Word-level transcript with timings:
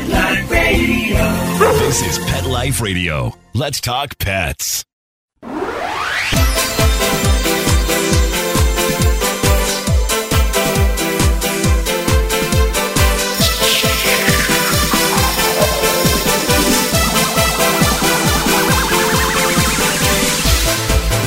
Pet 0.00 0.08
Life 0.08 0.50
Radio. 0.50 1.78
This 1.78 2.02
is 2.06 2.18
Pet 2.24 2.46
Life 2.46 2.80
Radio. 2.80 3.36
Let's 3.52 3.80
talk 3.80 4.16
pets. 4.18 4.84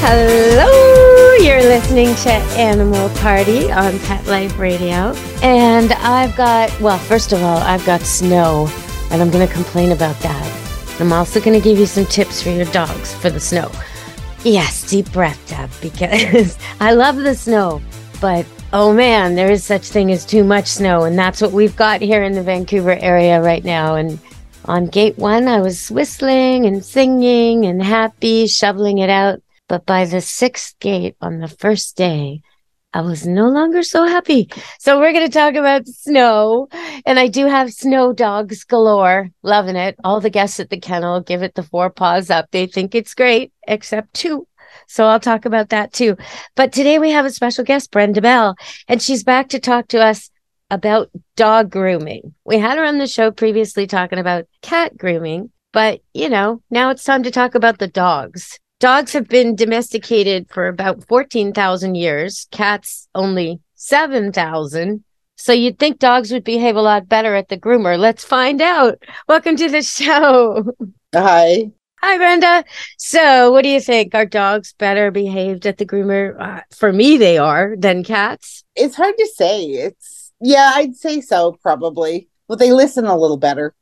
Hello, 0.05 0.82
listening 1.93 2.15
to 2.15 2.31
Animal 2.57 3.07
Party 3.17 3.71
on 3.71 3.99
Pet 3.99 4.25
Life 4.25 4.57
Radio. 4.57 5.13
And 5.43 5.91
I've 5.93 6.35
got, 6.35 6.71
well, 6.81 6.97
first 6.97 7.31
of 7.33 7.43
all, 7.43 7.59
I've 7.59 7.85
got 7.85 8.01
snow, 8.01 8.67
and 9.11 9.21
I'm 9.21 9.29
going 9.29 9.47
to 9.47 9.53
complain 9.53 9.91
about 9.91 10.17
that. 10.21 10.99
I'm 10.99 11.13
also 11.13 11.39
going 11.39 11.55
to 11.55 11.63
give 11.63 11.77
you 11.77 11.85
some 11.85 12.07
tips 12.07 12.41
for 12.41 12.49
your 12.49 12.65
dogs 12.65 13.13
for 13.13 13.29
the 13.29 13.39
snow. 13.39 13.71
Yes, 14.43 14.89
deep 14.89 15.11
breath, 15.11 15.39
Deb, 15.47 15.69
because 15.83 16.57
I 16.79 16.93
love 16.93 17.17
the 17.17 17.35
snow, 17.35 17.79
but 18.19 18.43
oh 18.71 18.91
man, 18.91 19.35
there 19.35 19.51
is 19.51 19.63
such 19.63 19.83
thing 19.83 20.11
as 20.11 20.25
too 20.25 20.43
much 20.43 20.65
snow, 20.65 21.03
and 21.03 21.15
that's 21.15 21.43
what 21.43 21.51
we've 21.51 21.75
got 21.75 22.01
here 22.01 22.23
in 22.23 22.33
the 22.33 22.41
Vancouver 22.41 22.97
area 23.01 23.39
right 23.39 23.63
now. 23.63 23.93
And 23.93 24.17
on 24.65 24.87
gate 24.87 25.19
one, 25.19 25.47
I 25.47 25.59
was 25.59 25.91
whistling 25.91 26.65
and 26.65 26.83
singing 26.83 27.67
and 27.67 27.83
happy, 27.83 28.47
shoveling 28.47 28.97
it 28.97 29.11
out. 29.11 29.42
But 29.73 29.87
by 29.87 30.05
the 30.05 30.21
sixth 30.21 30.77
gate 30.77 31.15
on 31.19 31.39
the 31.39 31.47
first 31.47 31.97
day, 31.97 32.43
I 32.93 33.01
was 33.01 33.25
no 33.25 33.49
longer 33.49 33.81
so 33.81 34.05
happy. 34.05 34.47
So 34.77 34.99
we're 34.99 35.13
going 35.13 35.25
to 35.25 35.33
talk 35.33 35.55
about 35.55 35.87
snow. 35.87 36.67
And 37.07 37.17
I 37.17 37.27
do 37.27 37.47
have 37.47 37.73
snow 37.73 38.13
dogs 38.13 38.65
galore. 38.65 39.31
Loving 39.41 39.75
it. 39.75 39.95
All 40.03 40.21
the 40.21 40.29
guests 40.29 40.59
at 40.59 40.69
the 40.69 40.79
kennel 40.79 41.21
give 41.21 41.41
it 41.41 41.55
the 41.55 41.63
four 41.63 41.89
paws 41.89 42.29
up. 42.29 42.51
They 42.51 42.67
think 42.67 42.93
it's 42.93 43.15
great, 43.15 43.51
except 43.67 44.13
two. 44.13 44.47
So 44.87 45.07
I'll 45.07 45.19
talk 45.19 45.45
about 45.45 45.69
that 45.69 45.91
too. 45.91 46.17
But 46.55 46.71
today 46.71 46.99
we 46.99 47.09
have 47.09 47.25
a 47.25 47.31
special 47.31 47.63
guest, 47.63 47.89
Brenda 47.89 48.21
Bell, 48.21 48.55
and 48.87 49.01
she's 49.01 49.23
back 49.23 49.49
to 49.49 49.59
talk 49.59 49.87
to 49.87 50.05
us 50.05 50.29
about 50.69 51.09
dog 51.35 51.71
grooming. 51.71 52.35
We 52.45 52.59
had 52.59 52.77
her 52.77 52.85
on 52.85 52.99
the 52.99 53.07
show 53.07 53.31
previously 53.31 53.87
talking 53.87 54.19
about 54.19 54.45
cat 54.61 54.95
grooming, 54.95 55.49
but 55.71 56.01
you 56.13 56.29
know, 56.29 56.61
now 56.69 56.91
it's 56.91 57.03
time 57.03 57.23
to 57.23 57.31
talk 57.31 57.55
about 57.55 57.79
the 57.79 57.87
dogs. 57.87 58.59
Dogs 58.83 59.13
have 59.13 59.29
been 59.29 59.55
domesticated 59.55 60.49
for 60.49 60.67
about 60.67 61.07
14,000 61.07 61.95
years, 61.95 62.49
cats 62.51 63.07
only 63.15 63.61
7,000. 63.75 65.05
So 65.37 65.53
you'd 65.53 65.79
think 65.79 65.99
dogs 65.99 66.33
would 66.33 66.43
behave 66.43 66.75
a 66.75 66.81
lot 66.81 67.07
better 67.07 67.33
at 67.33 67.47
the 67.47 67.57
groomer. 67.57 67.97
Let's 67.97 68.25
find 68.25 68.61
out. 68.61 69.01
Welcome 69.29 69.55
to 69.55 69.69
the 69.69 69.83
show. 69.83 70.73
Hi. 71.15 71.71
Hi, 72.01 72.17
Brenda. 72.17 72.65
So, 72.97 73.53
what 73.53 73.61
do 73.61 73.69
you 73.69 73.79
think? 73.79 74.15
Are 74.15 74.25
dogs 74.25 74.73
better 74.77 75.11
behaved 75.11 75.65
at 75.65 75.77
the 75.77 75.85
groomer? 75.85 76.37
Uh, 76.37 76.63
for 76.75 76.91
me, 76.91 77.15
they 77.15 77.37
are 77.37 77.75
than 77.77 78.03
cats. 78.03 78.65
It's 78.75 78.97
hard 78.97 79.15
to 79.17 79.27
say. 79.33 79.63
It's, 79.63 80.33
yeah, 80.41 80.73
I'd 80.75 80.97
say 80.97 81.21
so, 81.21 81.53
probably. 81.61 82.27
Well, 82.49 82.57
they 82.57 82.73
listen 82.73 83.05
a 83.05 83.15
little 83.15 83.37
better. 83.37 83.73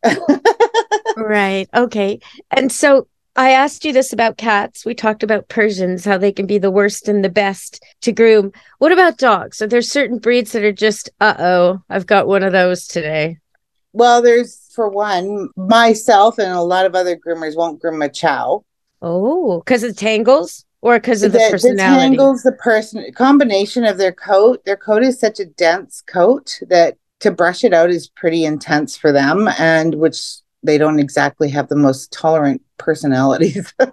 right. 1.18 1.68
Okay. 1.74 2.20
And 2.52 2.72
so, 2.72 3.08
I 3.36 3.52
asked 3.52 3.86
you 3.86 3.94
this 3.94 4.12
about 4.12 4.38
cats. 4.38 4.86
We 4.86 4.94
talked 4.94 5.24
about 5.24 5.48
Persians, 5.48 6.04
how 6.04 6.18
they 6.18 6.32
can 6.32 6.46
be 6.46 6.58
the 6.58 6.72
worst 6.72 7.08
and 7.08 7.24
the 7.24 7.30
best 7.30 7.84
to 8.02 8.12
groom. 8.12 8.52
What 8.80 8.92
about 8.92 9.18
dogs? 9.18 9.62
Are 9.62 9.68
there 9.68 9.82
certain 9.82 10.18
breeds 10.18 10.52
that 10.52 10.64
are 10.64 10.74
just, 10.74 11.10
uh 11.22 11.36
oh, 11.40 11.82
I've 11.90 12.06
got 12.06 12.28
one 12.28 12.44
of 12.44 12.52
those 12.52 12.88
today? 12.88 13.38
well, 13.94 14.22
there's, 14.22 14.70
for 14.74 14.90
one, 14.90 15.50
myself 15.58 16.38
and 16.38 16.52
a 16.52 16.62
lot 16.62 16.86
of 16.86 16.96
other 16.96 17.18
groomers 17.18 17.58
won't 17.58 17.82
groom 17.82 18.02
a 18.02 18.10
chow. 18.10 18.64
Oh, 19.02 19.60
because 19.60 19.84
it 19.84 19.98
tangles 19.98 20.66
or 20.82 20.98
because 20.98 21.24
of 21.24 21.32
the, 21.32 21.40
the 21.40 21.48
personality? 21.52 22.00
tangles, 22.00 22.44
the 22.44 22.54
person 22.54 23.06
combination 23.14 23.84
of 23.84 23.98
their 23.98 24.12
coat. 24.12 24.64
Their 24.66 24.78
coat 24.78 25.04
is 25.04 25.20
such 25.20 25.40
a 25.40 25.46
dense 25.46 26.02
coat 26.02 26.60
that 26.70 26.98
to 27.20 27.32
brush 27.32 27.64
it 27.64 27.74
out 27.74 27.90
is 27.90 28.08
pretty 28.08 28.46
intense 28.46 28.96
for 28.96 29.12
them, 29.12 29.50
and 29.60 29.96
which 29.96 30.38
they 30.64 30.78
don't 30.78 31.00
exactly 31.00 31.50
have 31.50 31.68
the 31.68 31.76
most 31.76 32.12
tolerant 32.12 32.62
personalities. 32.78 33.74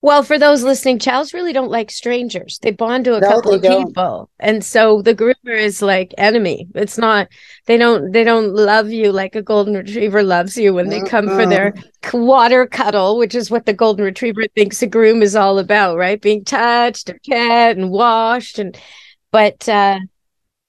Well, 0.00 0.22
for 0.22 0.38
those 0.38 0.62
listening, 0.62 1.00
chows 1.00 1.34
really 1.34 1.52
don't 1.52 1.72
like 1.72 1.90
strangers. 1.90 2.60
They 2.62 2.70
bond 2.70 3.04
to 3.06 3.16
a 3.16 3.20
No, 3.20 3.28
couple 3.28 3.52
of 3.52 3.62
don't. 3.62 3.88
people. 3.88 4.30
And 4.38 4.64
so 4.64 5.02
the 5.02 5.12
groomer 5.14 5.58
is 5.60 5.82
like 5.82 6.14
enemy. 6.16 6.68
It's 6.76 6.96
not 6.98 7.26
they 7.66 7.76
don't 7.76 8.12
they 8.12 8.22
don't 8.22 8.54
love 8.54 8.92
you 8.92 9.10
like 9.10 9.34
a 9.34 9.42
golden 9.42 9.74
retriever 9.74 10.22
loves 10.22 10.56
you 10.56 10.72
when 10.72 10.88
they 10.88 11.00
come 11.00 11.28
for 11.28 11.46
their 11.46 11.74
water 12.12 12.64
cuddle, 12.66 13.18
which 13.18 13.34
is 13.34 13.50
what 13.50 13.66
the 13.66 13.72
golden 13.72 14.04
retriever 14.04 14.44
thinks 14.54 14.80
a 14.82 14.86
groom 14.86 15.20
is 15.20 15.34
all 15.34 15.58
about, 15.58 15.96
right? 15.96 16.22
Being 16.22 16.44
touched 16.44 17.08
and 17.08 17.18
pet 17.28 17.76
and 17.76 17.90
washed 17.90 18.60
and 18.60 18.78
but 19.32 19.68
uh 19.68 19.98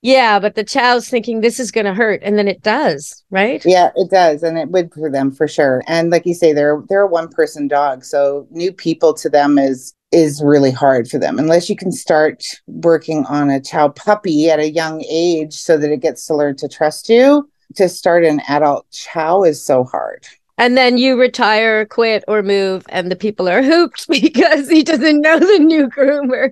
yeah, 0.02 0.40
but 0.40 0.54
the 0.54 0.64
chow's 0.64 1.08
thinking 1.08 1.40
this 1.40 1.60
is 1.60 1.70
gonna 1.70 1.94
hurt, 1.94 2.20
and 2.22 2.38
then 2.38 2.48
it 2.48 2.62
does, 2.62 3.22
right? 3.30 3.62
yeah, 3.64 3.90
it 3.96 4.10
does, 4.10 4.42
and 4.42 4.58
it 4.58 4.70
would 4.70 4.92
for 4.94 5.10
them 5.10 5.30
for 5.30 5.46
sure. 5.46 5.82
And 5.86 6.10
like 6.10 6.24
you 6.24 6.34
say, 6.34 6.52
they're 6.52 6.82
they're 6.88 7.02
a 7.02 7.06
one 7.06 7.28
person 7.28 7.68
dog, 7.68 8.04
so 8.04 8.46
new 8.50 8.72
people 8.72 9.12
to 9.14 9.28
them 9.28 9.58
is 9.58 9.94
is 10.12 10.42
really 10.42 10.72
hard 10.72 11.08
for 11.08 11.18
them 11.18 11.38
unless 11.38 11.70
you 11.70 11.76
can 11.76 11.92
start 11.92 12.42
working 12.66 13.24
on 13.26 13.48
a 13.48 13.60
chow 13.60 13.88
puppy 13.88 14.50
at 14.50 14.58
a 14.58 14.70
young 14.70 15.04
age 15.08 15.54
so 15.54 15.78
that 15.78 15.92
it 15.92 16.00
gets 16.00 16.26
to 16.26 16.34
learn 16.34 16.56
to 16.56 16.68
trust 16.68 17.08
you. 17.08 17.48
To 17.76 17.88
start 17.88 18.24
an 18.24 18.40
adult 18.48 18.90
chow 18.90 19.44
is 19.44 19.64
so 19.64 19.84
hard. 19.84 20.26
And 20.58 20.76
then 20.76 20.98
you 20.98 21.18
retire, 21.18 21.86
quit, 21.86 22.24
or 22.26 22.42
move, 22.42 22.84
and 22.88 23.10
the 23.10 23.16
people 23.16 23.48
are 23.48 23.62
hooped 23.72 24.08
because 24.08 24.68
he 24.68 24.82
doesn't 24.82 25.20
know 25.20 25.38
the 25.38 25.58
new 25.58 25.88
groomer. 25.88 26.50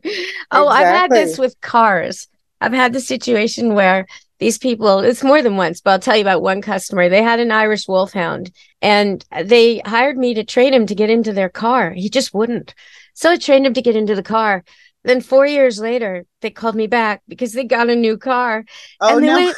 Oh, 0.53 0.69
I've 0.69 0.87
had 0.87 1.11
this 1.11 1.39
with 1.39 1.61
cars. 1.61 2.29
I've 2.61 2.73
had 2.73 2.93
the 2.93 3.01
situation 3.01 3.75
where 3.75 4.07
these 4.39 4.59
people, 4.59 5.01
it's 5.01 5.25
more 5.25 5.43
than 5.43 5.57
once, 5.57 5.81
but 5.81 5.91
I'll 5.91 5.99
tell 5.99 6.17
you 6.17 6.23
about 6.23 6.43
one 6.43 6.63
customer. 6.63 7.09
They 7.09 7.23
had 7.23 7.41
an 7.41 7.51
Irish 7.51 7.89
wolfhound 7.89 8.53
and 8.81 9.25
they 9.43 9.79
hired 9.81 10.17
me 10.17 10.35
to 10.35 10.45
train 10.45 10.73
him 10.73 10.87
to 10.87 10.95
get 10.95 11.11
into 11.11 11.33
their 11.33 11.49
car. 11.49 11.91
He 11.91 12.09
just 12.09 12.35
wouldn't. 12.35 12.75
So 13.15 13.31
I 13.31 13.37
trained 13.37 13.67
him 13.67 13.75
to 13.75 13.83
get 13.83 13.97
into 13.97 14.15
the 14.15 14.23
car. 14.23 14.65
Then 15.05 15.21
four 15.21 15.47
years 15.47 15.81
later, 15.81 16.25
they 16.41 16.51
called 16.51 16.75
me 16.75 16.87
back 16.87 17.23
because 17.27 17.53
they 17.53 17.65
got 17.65 17.91
a 17.91 17.97
new 17.97 18.17
car 18.17 18.65
Oh 19.01 19.15
and 19.15 19.25
they 19.25 19.29
no. 19.29 19.35
went 19.35 19.57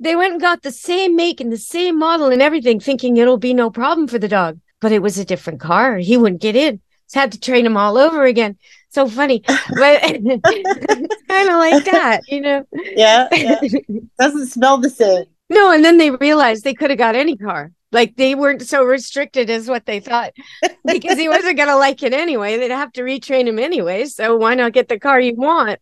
they 0.00 0.16
went 0.16 0.32
and 0.32 0.40
got 0.40 0.62
the 0.62 0.72
same 0.72 1.16
make 1.16 1.40
and 1.40 1.52
the 1.52 1.58
same 1.58 1.98
model 1.98 2.28
and 2.28 2.42
everything, 2.42 2.80
thinking 2.80 3.16
it'll 3.16 3.38
be 3.38 3.54
no 3.54 3.70
problem 3.70 4.08
for 4.08 4.18
the 4.18 4.28
dog. 4.28 4.58
But 4.80 4.92
it 4.92 5.02
was 5.02 5.18
a 5.18 5.24
different 5.24 5.60
car. 5.60 5.98
He 5.98 6.16
wouldn't 6.16 6.42
get 6.42 6.56
in. 6.56 6.80
So 7.06 7.20
had 7.20 7.32
to 7.32 7.40
train 7.40 7.64
him 7.64 7.76
all 7.76 7.96
over 7.96 8.24
again. 8.24 8.58
So 8.94 9.08
funny. 9.08 9.42
But 9.46 10.00
it's 10.04 11.22
kind 11.28 11.48
of 11.48 11.56
like 11.56 11.84
that, 11.86 12.20
you 12.28 12.40
know. 12.40 12.64
yeah, 12.72 13.28
yeah. 13.32 13.60
Doesn't 14.18 14.46
smell 14.46 14.78
the 14.78 14.90
same. 14.90 15.24
no, 15.50 15.72
and 15.72 15.84
then 15.84 15.98
they 15.98 16.10
realized 16.12 16.62
they 16.64 16.74
could 16.74 16.90
have 16.90 16.98
got 16.98 17.16
any 17.16 17.36
car. 17.36 17.72
Like 17.90 18.16
they 18.16 18.34
weren't 18.34 18.62
so 18.62 18.82
restricted 18.84 19.50
as 19.50 19.68
what 19.68 19.86
they 19.86 20.00
thought 20.00 20.32
because 20.86 21.16
he 21.18 21.28
wasn't 21.28 21.56
going 21.56 21.68
to 21.68 21.76
like 21.76 22.02
it 22.02 22.12
anyway. 22.12 22.56
They'd 22.56 22.70
have 22.72 22.92
to 22.94 23.02
retrain 23.02 23.46
him 23.46 23.58
anyway. 23.58 24.06
So 24.06 24.36
why 24.36 24.54
not 24.54 24.72
get 24.72 24.88
the 24.88 24.98
car 24.98 25.20
you 25.20 25.34
want? 25.36 25.78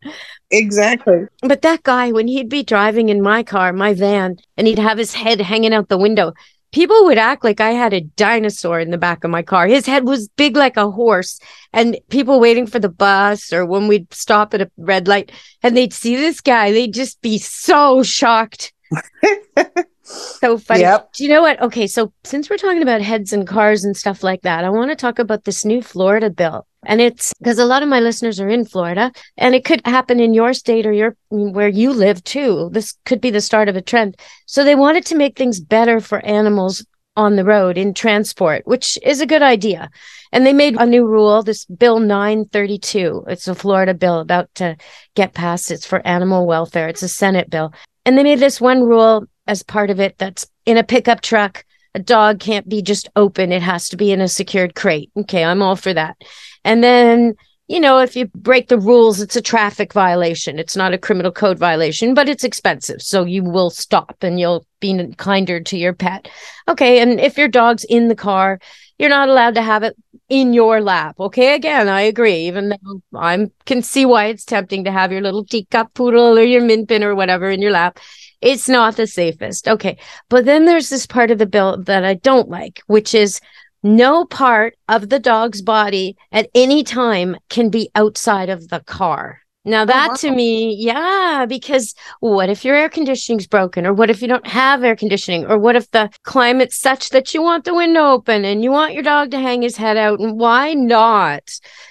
Exactly. 0.50 1.22
But 1.40 1.62
that 1.62 1.82
guy, 1.82 2.12
when 2.12 2.28
he'd 2.28 2.50
be 2.50 2.62
driving 2.64 3.08
in 3.08 3.22
my 3.22 3.42
car, 3.42 3.72
my 3.72 3.94
van, 3.94 4.36
and 4.58 4.66
he'd 4.66 4.78
have 4.78 4.98
his 4.98 5.14
head 5.14 5.40
hanging 5.40 5.72
out 5.72 5.88
the 5.88 5.98
window, 5.98 6.32
people 6.72 7.04
would 7.04 7.18
act 7.18 7.44
like 7.44 7.60
I 7.60 7.70
had 7.70 7.92
a 7.92 8.00
dinosaur 8.00 8.80
in 8.80 8.90
the 8.90 8.98
back 8.98 9.24
of 9.24 9.30
my 9.30 9.42
car. 9.42 9.66
His 9.66 9.86
head 9.86 10.04
was 10.04 10.28
big 10.28 10.56
like 10.56 10.76
a 10.76 10.90
horse, 10.90 11.38
and 11.72 11.98
people 12.08 12.40
waiting 12.40 12.66
for 12.66 12.78
the 12.78 12.88
bus 12.88 13.52
or 13.52 13.64
when 13.64 13.86
we'd 13.86 14.12
stop 14.12 14.54
at 14.54 14.62
a 14.62 14.70
red 14.76 15.06
light 15.06 15.30
and 15.62 15.76
they'd 15.76 15.92
see 15.92 16.16
this 16.16 16.40
guy, 16.40 16.72
they'd 16.72 16.94
just 16.94 17.20
be 17.22 17.38
so 17.38 18.02
shocked. 18.02 18.72
so 20.02 20.58
funny. 20.58 20.80
Yep. 20.80 21.12
Do 21.12 21.24
you 21.24 21.30
know 21.30 21.42
what? 21.42 21.60
Okay, 21.60 21.86
so 21.86 22.12
since 22.24 22.50
we're 22.50 22.56
talking 22.56 22.82
about 22.82 23.00
heads 23.00 23.32
and 23.32 23.46
cars 23.46 23.84
and 23.84 23.96
stuff 23.96 24.22
like 24.22 24.42
that, 24.42 24.64
I 24.64 24.70
want 24.70 24.90
to 24.90 24.96
talk 24.96 25.18
about 25.18 25.44
this 25.44 25.64
new 25.64 25.82
Florida 25.82 26.30
bill. 26.30 26.66
And 26.84 27.00
it's 27.00 27.32
because 27.38 27.58
a 27.58 27.64
lot 27.64 27.82
of 27.82 27.88
my 27.88 28.00
listeners 28.00 28.40
are 28.40 28.48
in 28.48 28.64
Florida, 28.64 29.12
and 29.36 29.54
it 29.54 29.64
could 29.64 29.80
happen 29.84 30.18
in 30.18 30.34
your 30.34 30.52
state 30.52 30.86
or 30.86 30.92
your 30.92 31.16
where 31.30 31.68
you 31.68 31.92
live 31.92 32.24
too. 32.24 32.70
This 32.72 32.96
could 33.04 33.20
be 33.20 33.30
the 33.30 33.40
start 33.40 33.68
of 33.68 33.76
a 33.76 33.82
trend. 33.82 34.16
So 34.46 34.64
they 34.64 34.74
wanted 34.74 35.06
to 35.06 35.16
make 35.16 35.36
things 35.36 35.60
better 35.60 36.00
for 36.00 36.24
animals 36.24 36.84
on 37.16 37.36
the 37.36 37.44
road 37.44 37.76
in 37.76 37.94
transport, 37.94 38.66
which 38.66 38.98
is 39.02 39.20
a 39.20 39.26
good 39.26 39.42
idea. 39.42 39.90
And 40.32 40.46
they 40.46 40.52
made 40.52 40.76
a 40.76 40.86
new 40.86 41.06
rule, 41.06 41.42
this 41.42 41.66
Bill 41.66 42.00
932. 42.00 43.24
It's 43.28 43.48
a 43.48 43.54
Florida 43.54 43.92
bill 43.92 44.20
about 44.20 44.52
to 44.56 44.76
get 45.14 45.34
passed. 45.34 45.70
It's 45.70 45.86
for 45.86 46.06
animal 46.06 46.46
welfare. 46.46 46.88
It's 46.88 47.02
a 47.02 47.08
Senate 47.08 47.50
bill. 47.50 47.72
And 48.06 48.16
they 48.16 48.22
made 48.22 48.40
this 48.40 48.60
one 48.60 48.82
rule 48.82 49.26
as 49.46 49.62
part 49.62 49.90
of 49.90 50.00
it 50.00 50.16
that's 50.18 50.46
in 50.64 50.78
a 50.78 50.84
pickup 50.84 51.20
truck. 51.20 51.64
A 51.94 51.98
dog 51.98 52.40
can't 52.40 52.66
be 52.66 52.80
just 52.80 53.10
open. 53.14 53.52
It 53.52 53.60
has 53.60 53.90
to 53.90 53.98
be 53.98 54.10
in 54.12 54.22
a 54.22 54.28
secured 54.28 54.74
crate. 54.74 55.10
Okay, 55.14 55.44
I'm 55.44 55.60
all 55.60 55.76
for 55.76 55.92
that. 55.92 56.16
And 56.64 56.82
then, 56.82 57.34
you 57.68 57.80
know, 57.80 57.98
if 57.98 58.16
you 58.16 58.26
break 58.34 58.68
the 58.68 58.78
rules, 58.78 59.20
it's 59.20 59.36
a 59.36 59.42
traffic 59.42 59.92
violation. 59.92 60.58
It's 60.58 60.76
not 60.76 60.92
a 60.92 60.98
criminal 60.98 61.32
code 61.32 61.58
violation, 61.58 62.14
but 62.14 62.28
it's 62.28 62.44
expensive. 62.44 63.00
So 63.00 63.24
you 63.24 63.44
will 63.44 63.70
stop 63.70 64.16
and 64.20 64.38
you'll 64.38 64.66
be 64.80 65.14
kinder 65.16 65.60
to 65.60 65.76
your 65.76 65.92
pet. 65.92 66.28
Okay. 66.68 67.00
And 67.00 67.18
if 67.20 67.38
your 67.38 67.48
dog's 67.48 67.84
in 67.84 68.08
the 68.08 68.14
car, 68.14 68.58
you're 68.98 69.08
not 69.08 69.28
allowed 69.28 69.54
to 69.54 69.62
have 69.62 69.82
it 69.82 69.96
in 70.28 70.52
your 70.52 70.80
lap. 70.80 71.18
Okay. 71.18 71.54
Again, 71.54 71.88
I 71.88 72.02
agree, 72.02 72.46
even 72.46 72.70
though 72.70 73.02
I 73.14 73.50
can 73.64 73.82
see 73.82 74.04
why 74.04 74.26
it's 74.26 74.44
tempting 74.44 74.84
to 74.84 74.92
have 74.92 75.12
your 75.12 75.20
little 75.20 75.44
teacup 75.44 75.94
poodle 75.94 76.38
or 76.38 76.42
your 76.42 76.62
min 76.62 76.86
pin 76.86 77.02
or 77.02 77.14
whatever 77.14 77.50
in 77.50 77.62
your 77.62 77.72
lap. 77.72 77.98
It's 78.40 78.68
not 78.68 78.96
the 78.96 79.06
safest. 79.06 79.68
Okay. 79.68 79.98
But 80.28 80.44
then 80.44 80.66
there's 80.66 80.90
this 80.90 81.06
part 81.06 81.30
of 81.30 81.38
the 81.38 81.46
bill 81.46 81.82
that 81.84 82.04
I 82.04 82.14
don't 82.14 82.48
like, 82.48 82.82
which 82.86 83.14
is 83.14 83.40
no 83.82 84.24
part 84.24 84.76
of 84.88 85.08
the 85.08 85.18
dog's 85.18 85.62
body 85.62 86.16
at 86.30 86.48
any 86.54 86.82
time 86.84 87.36
can 87.48 87.68
be 87.68 87.90
outside 87.94 88.48
of 88.48 88.68
the 88.68 88.80
car. 88.80 89.42
Now, 89.64 89.82
oh, 89.82 89.86
that 89.86 90.06
oh, 90.06 90.10
wow. 90.10 90.16
to 90.16 90.30
me, 90.32 90.74
yeah, 90.74 91.46
because 91.48 91.94
what 92.18 92.50
if 92.50 92.64
your 92.64 92.74
air 92.74 92.88
conditioning's 92.88 93.46
broken? 93.46 93.86
Or 93.86 93.92
what 93.92 94.10
if 94.10 94.20
you 94.20 94.26
don't 94.26 94.46
have 94.46 94.82
air 94.82 94.96
conditioning? 94.96 95.46
Or 95.46 95.56
what 95.56 95.76
if 95.76 95.88
the 95.92 96.10
climate's 96.24 96.80
such 96.80 97.10
that 97.10 97.32
you 97.32 97.42
want 97.42 97.64
the 97.64 97.74
window 97.74 98.10
open 98.10 98.44
and 98.44 98.64
you 98.64 98.72
want 98.72 98.94
your 98.94 99.04
dog 99.04 99.30
to 99.30 99.38
hang 99.38 99.62
his 99.62 99.76
head 99.76 99.96
out? 99.96 100.18
And 100.18 100.36
why 100.38 100.74
not? 100.74 101.48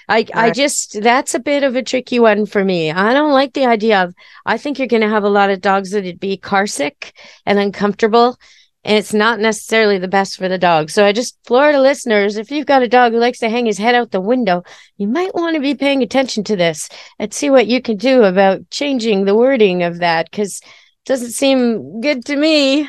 I, 0.09 0.15
right. 0.17 0.31
I 0.35 0.51
just, 0.51 1.01
that's 1.01 1.33
a 1.33 1.39
bit 1.39 1.63
of 1.63 1.77
a 1.77 1.83
tricky 1.83 2.19
one 2.19 2.45
for 2.45 2.63
me. 2.65 2.91
I 2.91 3.13
don't 3.13 3.31
like 3.31 3.53
the 3.53 3.65
idea 3.65 4.03
of, 4.03 4.13
I 4.45 4.57
think 4.57 4.77
you're 4.77 4.87
going 4.89 5.03
to 5.03 5.09
have 5.09 5.23
a 5.23 5.29
lot 5.29 5.49
of 5.49 5.61
dogs 5.61 5.91
that'd 5.91 6.19
be 6.19 6.35
car 6.35 6.67
sick 6.67 7.17
and 7.45 7.57
uncomfortable 7.57 8.37
and 8.83 8.97
it's 8.97 9.13
not 9.13 9.39
necessarily 9.39 9.99
the 9.99 10.07
best 10.07 10.37
for 10.37 10.49
the 10.49 10.57
dog. 10.57 10.89
So 10.89 11.05
I 11.05 11.11
just 11.11 11.37
Florida 11.45 11.79
listeners, 11.79 12.37
if 12.37 12.49
you've 12.49 12.65
got 12.65 12.81
a 12.81 12.87
dog 12.87 13.11
who 13.11 13.19
likes 13.19 13.39
to 13.39 13.49
hang 13.49 13.65
his 13.65 13.77
head 13.77 13.95
out 13.95 14.11
the 14.11 14.21
window, 14.21 14.63
you 14.97 15.07
might 15.07 15.35
want 15.35 15.55
to 15.55 15.61
be 15.61 15.75
paying 15.75 16.01
attention 16.01 16.43
to 16.45 16.55
this 16.55 16.89
and 17.19 17.33
see 17.33 17.49
what 17.49 17.67
you 17.67 17.81
can 17.81 17.97
do 17.97 18.23
about 18.23 18.69
changing 18.71 19.25
the 19.25 19.35
wording 19.35 19.83
of 19.83 19.99
that 19.99 20.29
because 20.31 20.61
it 20.61 21.05
doesn't 21.05 21.31
seem 21.31 22.01
good 22.01 22.25
to 22.25 22.35
me. 22.35 22.83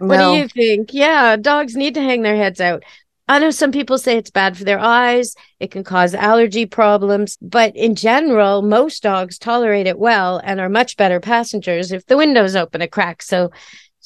No. 0.00 0.06
What 0.06 0.18
do 0.18 0.38
you 0.38 0.48
think? 0.48 0.92
Yeah, 0.92 1.36
dogs 1.36 1.74
need 1.74 1.94
to 1.94 2.02
hang 2.02 2.20
their 2.20 2.36
heads 2.36 2.60
out. 2.60 2.82
I 3.28 3.40
know 3.40 3.50
some 3.50 3.72
people 3.72 3.98
say 3.98 4.16
it's 4.16 4.30
bad 4.30 4.56
for 4.56 4.62
their 4.62 4.78
eyes, 4.78 5.34
it 5.58 5.72
can 5.72 5.82
cause 5.82 6.14
allergy 6.14 6.64
problems, 6.64 7.36
but 7.42 7.74
in 7.74 7.96
general, 7.96 8.62
most 8.62 9.02
dogs 9.02 9.36
tolerate 9.36 9.88
it 9.88 9.98
well 9.98 10.40
and 10.44 10.60
are 10.60 10.68
much 10.68 10.96
better 10.96 11.18
passengers 11.18 11.90
if 11.90 12.06
the 12.06 12.16
window's 12.16 12.54
open 12.54 12.82
a 12.82 12.88
crack. 12.88 13.22
So 13.22 13.50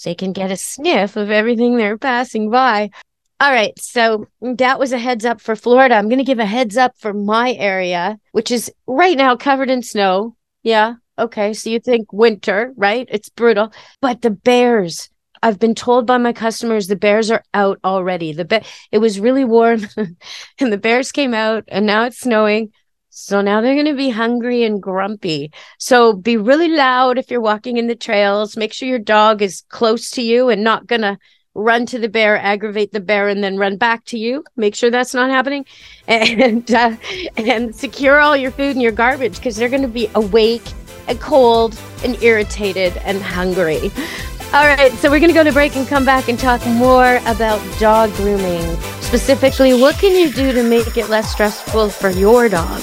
they 0.02 0.14
can 0.14 0.32
get 0.32 0.50
a 0.50 0.56
sniff 0.56 1.16
of 1.16 1.30
everything 1.30 1.76
they're 1.76 1.98
passing 1.98 2.50
by. 2.50 2.90
All 3.40 3.50
right, 3.50 3.72
so 3.78 4.26
that 4.42 4.78
was 4.78 4.92
a 4.92 4.98
heads 4.98 5.24
up 5.24 5.40
for 5.40 5.56
Florida. 5.56 5.94
I'm 5.94 6.08
going 6.08 6.18
to 6.18 6.24
give 6.24 6.38
a 6.38 6.44
heads 6.46 6.76
up 6.76 6.92
for 6.98 7.14
my 7.14 7.54
area, 7.54 8.18
which 8.32 8.50
is 8.50 8.70
right 8.86 9.16
now 9.16 9.34
covered 9.34 9.70
in 9.70 9.82
snow. 9.82 10.36
Yeah, 10.62 10.96
okay. 11.18 11.54
So 11.54 11.70
you 11.70 11.80
think 11.80 12.12
winter, 12.12 12.74
right? 12.76 13.08
It's 13.10 13.30
brutal. 13.30 13.72
But 14.02 14.20
the 14.20 14.30
bears, 14.30 15.08
I've 15.42 15.58
been 15.58 15.74
told 15.74 16.06
by 16.06 16.18
my 16.18 16.34
customers 16.34 16.86
the 16.86 16.96
bears 16.96 17.30
are 17.30 17.42
out 17.54 17.78
already. 17.82 18.34
The 18.34 18.44
be- 18.44 18.60
it 18.92 18.98
was 18.98 19.18
really 19.18 19.46
warm 19.46 19.86
and 19.96 20.72
the 20.72 20.76
bears 20.76 21.10
came 21.10 21.32
out 21.32 21.64
and 21.68 21.86
now 21.86 22.04
it's 22.04 22.20
snowing. 22.20 22.72
So 23.10 23.40
now 23.40 23.60
they're 23.60 23.74
going 23.74 23.86
to 23.86 23.94
be 23.94 24.10
hungry 24.10 24.62
and 24.64 24.80
grumpy. 24.80 25.52
So 25.78 26.12
be 26.12 26.36
really 26.36 26.68
loud 26.68 27.18
if 27.18 27.30
you're 27.30 27.40
walking 27.40 27.76
in 27.76 27.88
the 27.88 27.96
trails. 27.96 28.56
Make 28.56 28.72
sure 28.72 28.88
your 28.88 28.98
dog 28.98 29.42
is 29.42 29.64
close 29.68 30.10
to 30.12 30.22
you 30.22 30.48
and 30.48 30.62
not 30.62 30.86
going 30.86 31.02
to 31.02 31.18
run 31.54 31.86
to 31.86 31.98
the 31.98 32.08
bear, 32.08 32.36
aggravate 32.36 32.92
the 32.92 33.00
bear, 33.00 33.28
and 33.28 33.42
then 33.42 33.56
run 33.56 33.76
back 33.76 34.04
to 34.06 34.18
you. 34.18 34.44
Make 34.56 34.74
sure 34.74 34.90
that's 34.90 35.14
not 35.14 35.30
happening, 35.30 35.66
and 36.08 36.70
uh, 36.72 36.96
and 37.36 37.74
secure 37.74 38.20
all 38.20 38.36
your 38.36 38.52
food 38.52 38.76
and 38.76 38.82
your 38.82 38.92
garbage 38.92 39.36
because 39.36 39.56
they're 39.56 39.68
going 39.68 39.82
to 39.82 39.88
be 39.88 40.08
awake 40.14 40.62
and 41.08 41.20
cold 41.20 41.78
and 42.04 42.22
irritated 42.22 42.96
and 42.98 43.20
hungry. 43.20 43.90
All 44.52 44.66
right, 44.66 44.92
so 44.94 45.08
we're 45.08 45.20
going 45.20 45.30
to 45.30 45.34
go 45.34 45.44
to 45.44 45.52
break 45.52 45.76
and 45.76 45.86
come 45.86 46.04
back 46.04 46.28
and 46.28 46.36
talk 46.36 46.66
more 46.66 47.20
about 47.26 47.60
dog 47.78 48.12
grooming. 48.14 48.76
Specifically, 49.00 49.80
what 49.80 49.94
can 49.94 50.12
you 50.12 50.32
do 50.32 50.50
to 50.52 50.64
make 50.64 50.96
it 50.96 51.08
less 51.08 51.30
stressful 51.30 51.90
for 51.90 52.10
your 52.10 52.48
dog? 52.48 52.82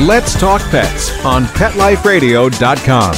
Let's 0.00 0.32
Talk 0.40 0.62
Pets 0.70 1.10
on 1.26 1.44
PetLifeRadio.com. 1.44 3.14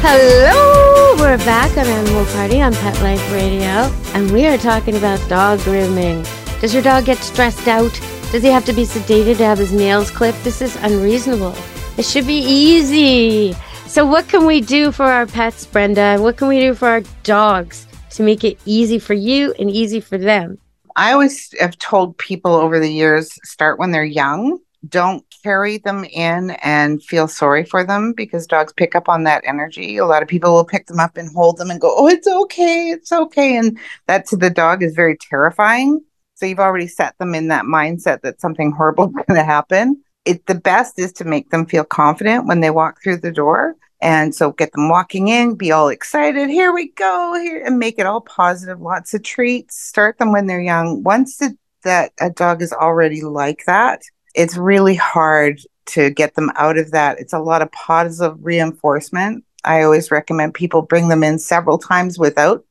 Hello, 0.00 1.16
we're 1.18 1.38
back 1.38 1.76
on 1.76 1.86
Animal 1.88 2.24
Party 2.26 2.62
on 2.62 2.72
Pet 2.72 3.02
Life 3.02 3.32
Radio, 3.32 3.92
and 4.14 4.30
we 4.30 4.46
are 4.46 4.56
talking 4.56 4.96
about 4.96 5.18
dog 5.28 5.58
grooming. 5.62 6.24
Does 6.60 6.72
your 6.72 6.84
dog 6.84 7.06
get 7.06 7.18
stressed 7.18 7.66
out? 7.66 7.92
Does 8.30 8.44
he 8.44 8.48
have 8.48 8.64
to 8.66 8.72
be 8.72 8.84
sedated 8.84 9.38
to 9.38 9.44
have 9.44 9.58
his 9.58 9.72
nails 9.72 10.12
clipped? 10.12 10.44
This 10.44 10.62
is 10.62 10.76
unreasonable. 10.76 11.56
It 11.98 12.04
should 12.04 12.28
be 12.28 12.38
easy. 12.38 13.56
So, 13.88 14.04
what 14.04 14.28
can 14.28 14.44
we 14.44 14.60
do 14.60 14.92
for 14.92 15.04
our 15.04 15.26
pets, 15.26 15.64
Brenda? 15.64 16.18
What 16.18 16.36
can 16.36 16.48
we 16.48 16.60
do 16.60 16.74
for 16.74 16.88
our 16.88 17.02
dogs 17.22 17.86
to 18.10 18.22
make 18.22 18.44
it 18.44 18.58
easy 18.66 18.98
for 18.98 19.14
you 19.14 19.54
and 19.58 19.70
easy 19.70 20.00
for 20.00 20.18
them? 20.18 20.58
I 20.96 21.12
always 21.12 21.54
have 21.60 21.78
told 21.78 22.18
people 22.18 22.52
over 22.52 22.78
the 22.78 22.92
years 22.92 23.38
start 23.44 23.78
when 23.78 23.92
they're 23.92 24.04
young. 24.04 24.58
Don't 24.88 25.24
carry 25.42 25.78
them 25.78 26.04
in 26.04 26.50
and 26.62 27.02
feel 27.02 27.28
sorry 27.28 27.64
for 27.64 27.84
them 27.84 28.12
because 28.12 28.46
dogs 28.46 28.72
pick 28.72 28.94
up 28.94 29.08
on 29.08 29.22
that 29.22 29.44
energy. 29.46 29.96
A 29.96 30.04
lot 30.04 30.22
of 30.22 30.28
people 30.28 30.52
will 30.52 30.64
pick 30.64 30.86
them 30.86 31.00
up 31.00 31.16
and 31.16 31.30
hold 31.32 31.56
them 31.56 31.70
and 31.70 31.80
go, 31.80 31.94
Oh, 31.96 32.08
it's 32.08 32.26
okay. 32.26 32.90
It's 32.90 33.12
okay. 33.12 33.56
And 33.56 33.78
that 34.08 34.26
to 34.26 34.36
the 34.36 34.50
dog 34.50 34.82
is 34.82 34.94
very 34.94 35.16
terrifying. 35.16 36.02
So 36.34 36.44
you've 36.44 36.58
already 36.58 36.88
set 36.88 37.16
them 37.18 37.34
in 37.34 37.48
that 37.48 37.64
mindset 37.64 38.20
that 38.22 38.40
something 38.40 38.72
horrible 38.72 39.06
is 39.06 39.14
going 39.26 39.38
to 39.38 39.44
happen 39.44 40.02
it 40.26 40.46
the 40.46 40.54
best 40.54 40.98
is 40.98 41.12
to 41.14 41.24
make 41.24 41.50
them 41.50 41.66
feel 41.66 41.84
confident 41.84 42.46
when 42.46 42.60
they 42.60 42.70
walk 42.70 43.02
through 43.02 43.18
the 43.18 43.32
door. 43.32 43.76
And 44.02 44.34
so 44.34 44.52
get 44.52 44.72
them 44.72 44.90
walking 44.90 45.28
in 45.28 45.54
be 45.54 45.72
all 45.72 45.88
excited 45.88 46.50
here 46.50 46.72
we 46.72 46.88
go 46.88 47.34
here 47.40 47.64
and 47.64 47.78
make 47.78 47.98
it 47.98 48.04
all 48.04 48.20
positive 48.20 48.80
lots 48.80 49.14
of 49.14 49.22
treats. 49.22 49.80
Start 49.80 50.18
them 50.18 50.32
when 50.32 50.46
they're 50.46 50.60
young. 50.60 51.02
Once 51.02 51.38
the, 51.38 51.56
that 51.82 52.12
a 52.20 52.28
dog 52.28 52.60
is 52.60 52.74
already 52.74 53.22
like 53.22 53.64
that 53.66 54.02
it's 54.36 54.56
really 54.56 54.94
hard 54.94 55.60
to 55.86 56.10
get 56.10 56.34
them 56.34 56.52
out 56.56 56.78
of 56.78 56.92
that. 56.92 57.18
It's 57.18 57.32
a 57.32 57.40
lot 57.40 57.62
of 57.62 57.72
positive 57.72 58.36
reinforcement. 58.40 59.44
I 59.64 59.82
always 59.82 60.10
recommend 60.10 60.54
people 60.54 60.82
bring 60.82 61.08
them 61.08 61.24
in 61.24 61.38
several 61.38 61.78
times 61.78 62.18
without 62.18 62.64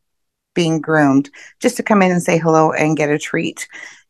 being 0.53 0.79
groomed 0.79 1.29
just 1.59 1.75
to 1.75 1.83
come 1.83 2.01
in 2.01 2.11
and 2.11 2.23
say 2.23 2.37
hello 2.37 2.71
and 2.71 2.95
get 2.95 3.09
a 3.09 3.19
treat 3.19 3.67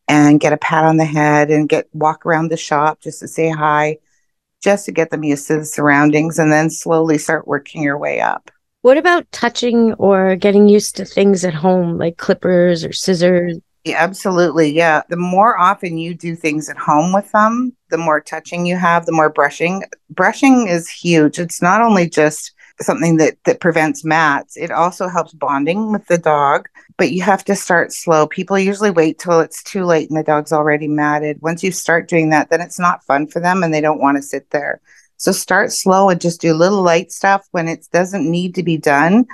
and 0.07 0.39
get 0.39 0.53
a 0.53 0.57
pat 0.57 0.83
on 0.83 0.97
the 0.97 1.05
head 1.05 1.49
and 1.49 1.69
get 1.69 1.87
walk 1.93 2.25
around 2.25 2.49
the 2.49 2.57
shop 2.57 3.01
just 3.01 3.19
to 3.19 3.27
say 3.27 3.49
hi, 3.49 3.97
just 4.63 4.85
to 4.85 4.91
get 4.91 5.09
them 5.09 5.23
used 5.23 5.47
to 5.47 5.57
the 5.57 5.65
surroundings 5.65 6.39
and 6.39 6.51
then 6.51 6.69
slowly 6.69 7.17
start 7.17 7.47
working 7.47 7.81
your 7.81 7.97
way 7.97 8.21
up. 8.21 8.51
What 8.81 8.97
about 8.97 9.31
touching 9.31 9.93
or 9.93 10.35
getting 10.35 10.69
used 10.69 10.95
to 10.97 11.05
things 11.05 11.43
at 11.43 11.55
home 11.55 11.97
like 11.97 12.17
clippers 12.17 12.85
or 12.85 12.93
scissors? 12.93 13.57
Yeah, 13.83 13.97
absolutely. 13.97 14.71
Yeah. 14.71 15.03
The 15.09 15.17
more 15.17 15.59
often 15.59 15.97
you 15.97 16.15
do 16.15 16.35
things 16.35 16.69
at 16.69 16.77
home 16.77 17.13
with 17.13 17.31
them, 17.31 17.75
the 17.89 17.97
more 17.97 18.19
touching 18.19 18.65
you 18.65 18.77
have, 18.77 19.05
the 19.05 19.11
more 19.11 19.29
brushing. 19.29 19.83
Brushing 20.09 20.67
is 20.67 20.89
huge. 20.89 21.39
It's 21.39 21.61
not 21.61 21.81
only 21.81 22.09
just 22.09 22.51
something 22.81 23.17
that 23.17 23.37
that 23.45 23.59
prevents 23.59 24.03
mats, 24.03 24.57
it 24.57 24.71
also 24.71 25.07
helps 25.07 25.33
bonding 25.33 25.91
with 25.91 26.05
the 26.07 26.17
dog, 26.17 26.67
but 26.97 27.11
you 27.11 27.21
have 27.21 27.43
to 27.45 27.55
start 27.55 27.93
slow. 27.93 28.27
People 28.27 28.57
usually 28.57 28.91
wait 28.91 29.19
till 29.19 29.39
it's 29.39 29.63
too 29.63 29.85
late 29.85 30.09
and 30.09 30.17
the 30.17 30.23
dog's 30.23 30.53
already 30.53 30.87
matted. 30.87 31.41
Once 31.41 31.63
you 31.63 31.71
start 31.71 32.07
doing 32.07 32.29
that, 32.29 32.49
then 32.49 32.61
it's 32.61 32.79
not 32.79 33.03
fun 33.03 33.27
for 33.27 33.39
them 33.39 33.63
and 33.63 33.73
they 33.73 33.81
don't 33.81 34.01
want 34.01 34.17
to 34.17 34.23
sit 34.23 34.49
there. 34.51 34.81
So 35.17 35.31
start 35.31 35.71
slow 35.71 36.09
and 36.09 36.19
just 36.19 36.41
do 36.41 36.53
little 36.53 36.81
light 36.81 37.11
stuff 37.11 37.47
when 37.51 37.67
it 37.67 37.87
doesn't 37.91 38.29
need 38.29 38.55
to 38.55 38.63
be 38.63 38.77
done. 38.77 39.25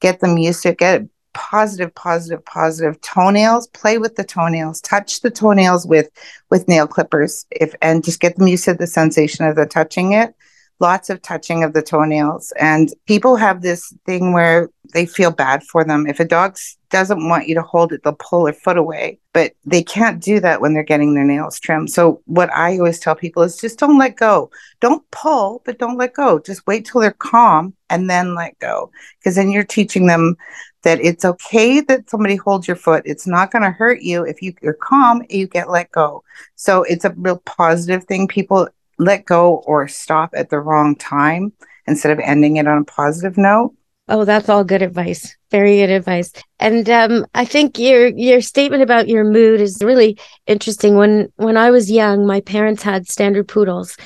Get 0.00 0.20
them 0.20 0.36
used 0.36 0.62
to 0.62 0.70
it. 0.70 0.78
Get 0.78 1.08
positive 1.34 1.92
positive 1.94 2.44
positive 2.44 3.00
toenails 3.00 3.66
play 3.68 3.98
with 3.98 4.14
the 4.14 4.22
toenails 4.22 4.80
touch 4.80 5.20
the 5.20 5.30
toenails 5.30 5.84
with 5.84 6.08
with 6.48 6.68
nail 6.68 6.86
clippers 6.86 7.44
if 7.50 7.74
and 7.82 8.04
just 8.04 8.20
get 8.20 8.36
them 8.36 8.46
used 8.46 8.64
to 8.64 8.72
the 8.72 8.86
sensation 8.86 9.44
of 9.44 9.56
the 9.56 9.66
touching 9.66 10.12
it 10.12 10.32
lots 10.80 11.10
of 11.10 11.22
touching 11.22 11.62
of 11.62 11.72
the 11.72 11.82
toenails. 11.82 12.52
And 12.58 12.92
people 13.06 13.36
have 13.36 13.62
this 13.62 13.92
thing 14.06 14.32
where 14.32 14.70
they 14.92 15.06
feel 15.06 15.30
bad 15.30 15.62
for 15.64 15.84
them. 15.84 16.06
If 16.06 16.20
a 16.20 16.24
dog 16.24 16.56
doesn't 16.90 17.28
want 17.28 17.48
you 17.48 17.54
to 17.54 17.62
hold 17.62 17.92
it, 17.92 18.02
they'll 18.02 18.16
pull 18.18 18.44
their 18.44 18.52
foot 18.52 18.76
away. 18.76 19.18
But 19.32 19.52
they 19.64 19.82
can't 19.82 20.22
do 20.22 20.40
that 20.40 20.60
when 20.60 20.74
they're 20.74 20.82
getting 20.82 21.14
their 21.14 21.24
nails 21.24 21.58
trimmed. 21.58 21.90
So, 21.90 22.22
what 22.26 22.52
I 22.52 22.78
always 22.78 23.00
tell 23.00 23.14
people 23.14 23.42
is 23.42 23.56
just 23.56 23.78
don't 23.78 23.98
let 23.98 24.16
go. 24.16 24.50
Don't 24.80 25.08
pull, 25.10 25.62
but 25.64 25.78
don't 25.78 25.98
let 25.98 26.14
go. 26.14 26.38
Just 26.38 26.66
wait 26.66 26.84
till 26.84 27.00
they're 27.00 27.12
calm 27.12 27.74
and 27.90 28.08
then 28.08 28.34
let 28.34 28.58
go. 28.58 28.90
Because 29.18 29.34
then 29.34 29.50
you're 29.50 29.64
teaching 29.64 30.06
them 30.06 30.36
that 30.82 31.00
it's 31.00 31.24
okay 31.24 31.80
that 31.80 32.10
somebody 32.10 32.36
holds 32.36 32.68
your 32.68 32.76
foot. 32.76 33.02
It's 33.06 33.26
not 33.26 33.50
going 33.50 33.62
to 33.62 33.70
hurt 33.70 34.02
you 34.02 34.22
if 34.24 34.42
you, 34.42 34.54
you're 34.60 34.74
calm, 34.74 35.24
you 35.30 35.46
get 35.46 35.70
let 35.70 35.90
go. 35.90 36.22
So, 36.56 36.82
it's 36.84 37.04
a 37.04 37.14
real 37.16 37.38
positive 37.38 38.04
thing. 38.04 38.28
People 38.28 38.68
let 38.98 39.24
go 39.24 39.56
or 39.66 39.88
stop 39.88 40.30
at 40.34 40.50
the 40.50 40.60
wrong 40.60 40.96
time 40.96 41.52
instead 41.86 42.12
of 42.12 42.18
ending 42.20 42.56
it 42.56 42.66
on 42.66 42.78
a 42.78 42.84
positive 42.84 43.36
note. 43.36 43.74
Oh, 44.06 44.24
that's 44.24 44.50
all 44.50 44.64
good 44.64 44.82
advice. 44.82 45.34
Very 45.50 45.78
good 45.78 45.88
advice. 45.88 46.30
And 46.60 46.88
um, 46.90 47.26
I 47.34 47.46
think 47.46 47.78
your 47.78 48.08
your 48.08 48.42
statement 48.42 48.82
about 48.82 49.08
your 49.08 49.24
mood 49.24 49.60
is 49.60 49.82
really 49.82 50.18
interesting. 50.46 50.96
When 50.96 51.32
when 51.36 51.56
I 51.56 51.70
was 51.70 51.90
young, 51.90 52.26
my 52.26 52.40
parents 52.42 52.82
had 52.82 53.08
standard 53.08 53.48
poodles, 53.48 53.96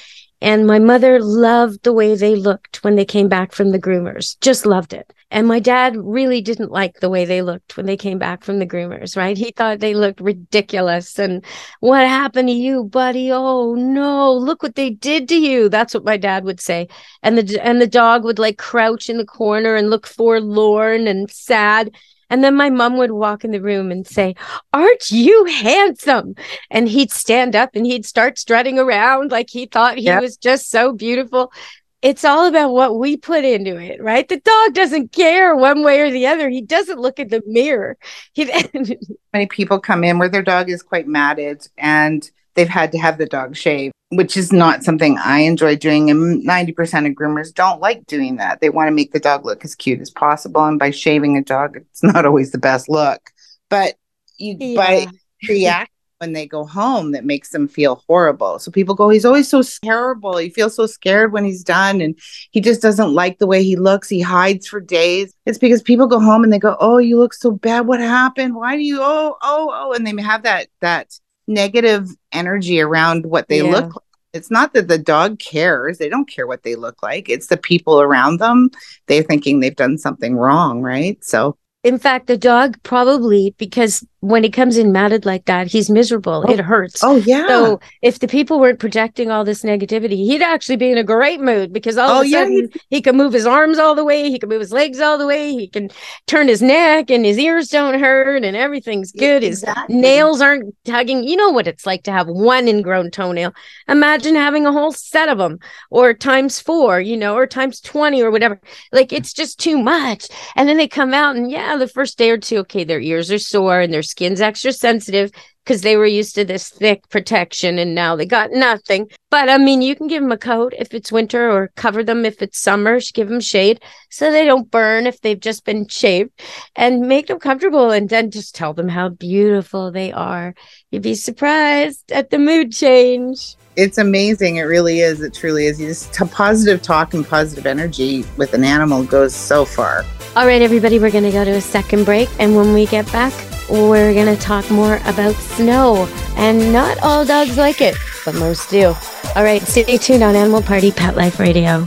and 0.40 0.66
my 0.66 0.78
mother 0.78 1.20
loved 1.20 1.82
the 1.82 1.92
way 1.92 2.14
they 2.14 2.34
looked 2.34 2.84
when 2.84 2.94
they 2.94 3.04
came 3.04 3.28
back 3.28 3.52
from 3.52 3.70
the 3.70 3.78
groomers. 3.78 4.38
Just 4.40 4.66
loved 4.66 4.92
it. 4.92 5.12
And 5.30 5.46
my 5.46 5.58
dad 5.58 5.94
really 5.96 6.40
didn't 6.40 6.70
like 6.70 7.00
the 7.00 7.10
way 7.10 7.24
they 7.26 7.42
looked 7.42 7.76
when 7.76 7.84
they 7.84 7.98
came 7.98 8.18
back 8.18 8.42
from 8.44 8.60
the 8.60 8.66
groomers, 8.66 9.14
right? 9.14 9.36
He 9.36 9.50
thought 9.50 9.80
they 9.80 9.94
looked 9.94 10.20
ridiculous. 10.20 11.18
And 11.18 11.44
what 11.80 12.06
happened 12.06 12.48
to 12.48 12.54
you, 12.54 12.84
buddy? 12.84 13.30
Oh 13.30 13.74
no, 13.74 14.32
look 14.32 14.62
what 14.62 14.74
they 14.74 14.90
did 14.90 15.28
to 15.28 15.36
you. 15.36 15.68
That's 15.68 15.92
what 15.92 16.04
my 16.04 16.16
dad 16.16 16.44
would 16.44 16.60
say. 16.60 16.88
And 17.22 17.36
the 17.36 17.60
and 17.62 17.80
the 17.80 17.86
dog 17.86 18.24
would 18.24 18.38
like 18.38 18.56
crouch 18.56 19.10
in 19.10 19.18
the 19.18 19.26
corner 19.26 19.74
and 19.74 19.90
look 19.90 20.06
forlorn 20.06 21.06
and 21.06 21.30
sad. 21.30 21.94
And 22.30 22.44
then 22.44 22.54
my 22.54 22.70
mom 22.70 22.96
would 22.98 23.12
walk 23.12 23.44
in 23.44 23.50
the 23.50 23.60
room 23.60 23.90
and 23.90 24.06
say, 24.06 24.34
Aren't 24.72 25.10
you 25.10 25.44
handsome? 25.46 26.34
And 26.70 26.88
he'd 26.88 27.10
stand 27.12 27.56
up 27.56 27.70
and 27.74 27.86
he'd 27.86 28.06
start 28.06 28.38
strutting 28.38 28.78
around 28.78 29.30
like 29.30 29.50
he 29.50 29.66
thought 29.66 29.98
he 29.98 30.04
yep. 30.04 30.22
was 30.22 30.36
just 30.36 30.70
so 30.70 30.92
beautiful 30.92 31.52
it's 32.00 32.24
all 32.24 32.46
about 32.46 32.72
what 32.72 32.98
we 32.98 33.16
put 33.16 33.44
into 33.44 33.76
it, 33.76 34.00
right? 34.00 34.28
The 34.28 34.38
dog 34.38 34.74
doesn't 34.74 35.12
care 35.12 35.56
one 35.56 35.82
way 35.82 36.00
or 36.00 36.10
the 36.10 36.26
other. 36.26 36.48
He 36.48 36.60
doesn't 36.60 37.00
look 37.00 37.18
at 37.18 37.28
the 37.28 37.42
mirror. 37.46 37.96
He, 38.34 38.44
Many 39.32 39.46
people 39.46 39.80
come 39.80 40.04
in 40.04 40.18
where 40.18 40.28
their 40.28 40.42
dog 40.42 40.70
is 40.70 40.82
quite 40.82 41.08
matted 41.08 41.66
and 41.76 42.28
they've 42.54 42.68
had 42.68 42.92
to 42.92 42.98
have 42.98 43.18
the 43.18 43.26
dog 43.26 43.56
shave, 43.56 43.90
which 44.10 44.36
is 44.36 44.52
not 44.52 44.84
something 44.84 45.18
I 45.18 45.40
enjoy 45.40 45.76
doing. 45.76 46.10
And 46.10 46.46
90% 46.46 47.06
of 47.06 47.12
groomers 47.12 47.52
don't 47.52 47.80
like 47.80 48.06
doing 48.06 48.36
that. 48.36 48.60
They 48.60 48.70
want 48.70 48.88
to 48.88 48.94
make 48.94 49.12
the 49.12 49.20
dog 49.20 49.44
look 49.44 49.64
as 49.64 49.74
cute 49.74 50.00
as 50.00 50.10
possible. 50.10 50.64
And 50.64 50.78
by 50.78 50.90
shaving 50.90 51.36
a 51.36 51.42
dog, 51.42 51.76
it's 51.76 52.02
not 52.02 52.24
always 52.26 52.52
the 52.52 52.58
best 52.58 52.88
look. 52.88 53.30
But 53.68 53.96
you 54.38 54.56
yeah. 54.58 54.76
by 54.76 55.06
react 55.48 55.92
when 56.18 56.32
they 56.32 56.46
go 56.46 56.64
home 56.64 57.12
that 57.12 57.24
makes 57.24 57.50
them 57.50 57.68
feel 57.68 58.02
horrible. 58.08 58.58
So 58.58 58.70
people 58.72 58.94
go, 58.94 59.08
he's 59.08 59.24
always 59.24 59.48
so 59.48 59.62
terrible. 59.84 60.36
He 60.36 60.50
feels 60.50 60.74
so 60.74 60.86
scared 60.86 61.32
when 61.32 61.44
he's 61.44 61.62
done 61.62 62.00
and 62.00 62.18
he 62.50 62.60
just 62.60 62.82
doesn't 62.82 63.14
like 63.14 63.38
the 63.38 63.46
way 63.46 63.62
he 63.62 63.76
looks. 63.76 64.08
He 64.08 64.20
hides 64.20 64.66
for 64.66 64.80
days. 64.80 65.32
It's 65.46 65.58
because 65.58 65.80
people 65.80 66.08
go 66.08 66.18
home 66.18 66.42
and 66.42 66.52
they 66.52 66.58
go, 66.58 66.76
Oh, 66.80 66.98
you 66.98 67.18
look 67.18 67.34
so 67.34 67.52
bad. 67.52 67.86
What 67.86 68.00
happened? 68.00 68.56
Why 68.56 68.74
do 68.74 68.82
you 68.82 68.98
oh, 69.00 69.36
oh, 69.42 69.70
oh? 69.72 69.92
And 69.92 70.06
they 70.06 70.22
have 70.22 70.42
that 70.42 70.68
that 70.80 71.16
negative 71.48 72.08
energy 72.32 72.80
around 72.80 73.26
what 73.26 73.48
they 73.48 73.62
yeah. 73.62 73.70
look 73.70 73.84
like. 73.86 74.04
It's 74.34 74.50
not 74.50 74.74
that 74.74 74.88
the 74.88 74.98
dog 74.98 75.38
cares. 75.38 75.98
They 75.98 76.10
don't 76.10 76.28
care 76.28 76.46
what 76.46 76.62
they 76.62 76.76
look 76.76 77.02
like. 77.02 77.28
It's 77.30 77.46
the 77.46 77.56
people 77.56 78.00
around 78.00 78.38
them. 78.38 78.70
They're 79.06 79.22
thinking 79.22 79.58
they've 79.58 79.74
done 79.74 79.96
something 79.96 80.36
wrong, 80.36 80.82
right? 80.82 81.22
So 81.24 81.56
in 81.84 81.98
fact, 81.98 82.26
the 82.26 82.36
dog 82.36 82.82
probably 82.82 83.54
because 83.56 84.04
when 84.20 84.42
he 84.42 84.50
comes 84.50 84.76
in 84.76 84.90
matted 84.90 85.24
like 85.24 85.44
that, 85.44 85.68
he's 85.68 85.88
miserable. 85.88 86.44
Oh. 86.46 86.52
It 86.52 86.58
hurts. 86.58 87.04
Oh 87.04 87.16
yeah. 87.16 87.46
So 87.46 87.80
if 88.02 88.18
the 88.18 88.26
people 88.26 88.58
weren't 88.58 88.80
projecting 88.80 89.30
all 89.30 89.44
this 89.44 89.62
negativity, 89.62 90.16
he'd 90.16 90.42
actually 90.42 90.76
be 90.76 90.90
in 90.90 90.98
a 90.98 91.04
great 91.04 91.40
mood 91.40 91.72
because 91.72 91.96
all 91.96 92.10
oh, 92.10 92.20
of 92.20 92.26
a 92.26 92.30
sudden 92.30 92.68
yeah. 92.74 92.82
he 92.90 93.00
can 93.00 93.16
move 93.16 93.32
his 93.32 93.46
arms 93.46 93.78
all 93.78 93.94
the 93.94 94.04
way, 94.04 94.28
he 94.28 94.40
can 94.40 94.48
move 94.48 94.60
his 94.60 94.72
legs 94.72 94.98
all 94.98 95.18
the 95.18 95.26
way, 95.26 95.52
he 95.52 95.68
can 95.68 95.88
turn 96.26 96.48
his 96.48 96.60
neck 96.60 97.10
and 97.10 97.24
his 97.24 97.38
ears 97.38 97.68
don't 97.68 98.00
hurt 98.00 98.42
and 98.42 98.56
everything's 98.56 99.12
good. 99.12 99.44
Exactly. 99.44 99.94
His 99.94 100.02
nails 100.02 100.40
aren't 100.40 100.74
tugging. 100.84 101.22
You 101.22 101.36
know 101.36 101.50
what 101.50 101.68
it's 101.68 101.86
like 101.86 102.02
to 102.04 102.12
have 102.12 102.26
one 102.26 102.66
ingrown 102.66 103.12
toenail. 103.12 103.54
Imagine 103.86 104.34
having 104.34 104.66
a 104.66 104.72
whole 104.72 104.90
set 104.92 105.28
of 105.28 105.38
them 105.38 105.60
or 105.90 106.12
times 106.12 106.58
four, 106.58 107.00
you 107.00 107.16
know, 107.16 107.36
or 107.36 107.46
times 107.46 107.80
20 107.80 108.20
or 108.20 108.32
whatever. 108.32 108.60
Like 108.90 109.12
it's 109.12 109.32
just 109.32 109.60
too 109.60 109.78
much. 109.78 110.26
And 110.56 110.68
then 110.68 110.76
they 110.76 110.88
come 110.88 111.14
out 111.14 111.36
and 111.36 111.48
yeah, 111.48 111.76
the 111.78 111.88
first 111.88 112.18
day 112.18 112.30
or 112.30 112.38
two, 112.38 112.58
okay, 112.58 112.84
their 112.84 113.00
ears 113.00 113.30
are 113.30 113.38
sore 113.38 113.80
and 113.80 113.92
their 113.92 114.02
skin's 114.02 114.40
extra 114.40 114.72
sensitive 114.72 115.30
because 115.64 115.82
they 115.82 115.98
were 115.98 116.06
used 116.06 116.34
to 116.34 116.46
this 116.46 116.70
thick 116.70 117.06
protection 117.10 117.78
and 117.78 117.94
now 117.94 118.16
they 118.16 118.24
got 118.24 118.50
nothing. 118.52 119.06
But 119.30 119.50
I 119.50 119.58
mean, 119.58 119.82
you 119.82 119.94
can 119.94 120.06
give 120.06 120.22
them 120.22 120.32
a 120.32 120.38
coat 120.38 120.72
if 120.78 120.94
it's 120.94 121.12
winter 121.12 121.50
or 121.50 121.70
cover 121.76 122.02
them 122.02 122.24
if 122.24 122.40
it's 122.40 122.58
summer, 122.58 123.00
give 123.12 123.28
them 123.28 123.40
shade 123.40 123.82
so 124.08 124.32
they 124.32 124.46
don't 124.46 124.70
burn 124.70 125.06
if 125.06 125.20
they've 125.20 125.38
just 125.38 125.66
been 125.66 125.86
shaved 125.86 126.30
and 126.74 127.06
make 127.06 127.26
them 127.26 127.38
comfortable 127.38 127.90
and 127.90 128.08
then 128.08 128.30
just 128.30 128.54
tell 128.54 128.72
them 128.72 128.88
how 128.88 129.10
beautiful 129.10 129.90
they 129.90 130.10
are. 130.10 130.54
You'd 130.90 131.02
be 131.02 131.14
surprised 131.14 132.10
at 132.12 132.30
the 132.30 132.38
mood 132.38 132.72
change. 132.72 133.54
It's 133.78 133.96
amazing. 133.96 134.56
It 134.56 134.62
really 134.62 134.98
is. 135.02 135.20
It 135.20 135.32
truly 135.32 135.66
is. 135.66 135.80
You 135.80 135.86
just 135.86 136.12
positive 136.32 136.82
talk 136.82 137.14
and 137.14 137.24
positive 137.24 137.64
energy 137.64 138.24
with 138.36 138.52
an 138.52 138.64
animal 138.64 139.04
goes 139.04 139.32
so 139.32 139.64
far. 139.64 140.04
All 140.34 140.46
right, 140.48 140.60
everybody, 140.60 140.98
we're 140.98 141.12
going 141.12 141.22
to 141.22 141.30
go 141.30 141.44
to 141.44 141.52
a 141.52 141.60
second 141.60 142.02
break. 142.02 142.28
And 142.40 142.56
when 142.56 142.74
we 142.74 142.86
get 142.86 143.06
back, 143.12 143.32
we're 143.70 144.12
going 144.14 144.34
to 144.34 144.42
talk 144.42 144.68
more 144.68 144.96
about 145.04 145.36
snow. 145.36 146.08
And 146.36 146.72
not 146.72 146.98
all 147.04 147.24
dogs 147.24 147.56
like 147.56 147.80
it, 147.80 147.94
but 148.24 148.34
most 148.34 148.68
do. 148.68 148.94
All 149.36 149.44
right, 149.44 149.62
stay 149.62 149.96
tuned 149.96 150.24
on 150.24 150.34
Animal 150.34 150.60
Party 150.60 150.90
Pet 150.90 151.16
Life 151.16 151.38
Radio. 151.38 151.86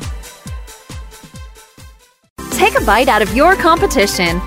Take 2.52 2.80
a 2.80 2.86
bite 2.86 3.10
out 3.10 3.22
of 3.22 3.36
your 3.36 3.58
competition. 3.58 4.40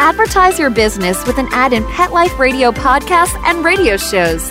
Advertise 0.00 0.58
your 0.58 0.70
business 0.70 1.24
with 1.24 1.38
an 1.38 1.46
ad 1.52 1.72
in 1.72 1.84
Pet 1.84 2.12
Life 2.12 2.36
Radio 2.36 2.72
podcasts 2.72 3.40
and 3.44 3.64
radio 3.64 3.96
shows. 3.96 4.50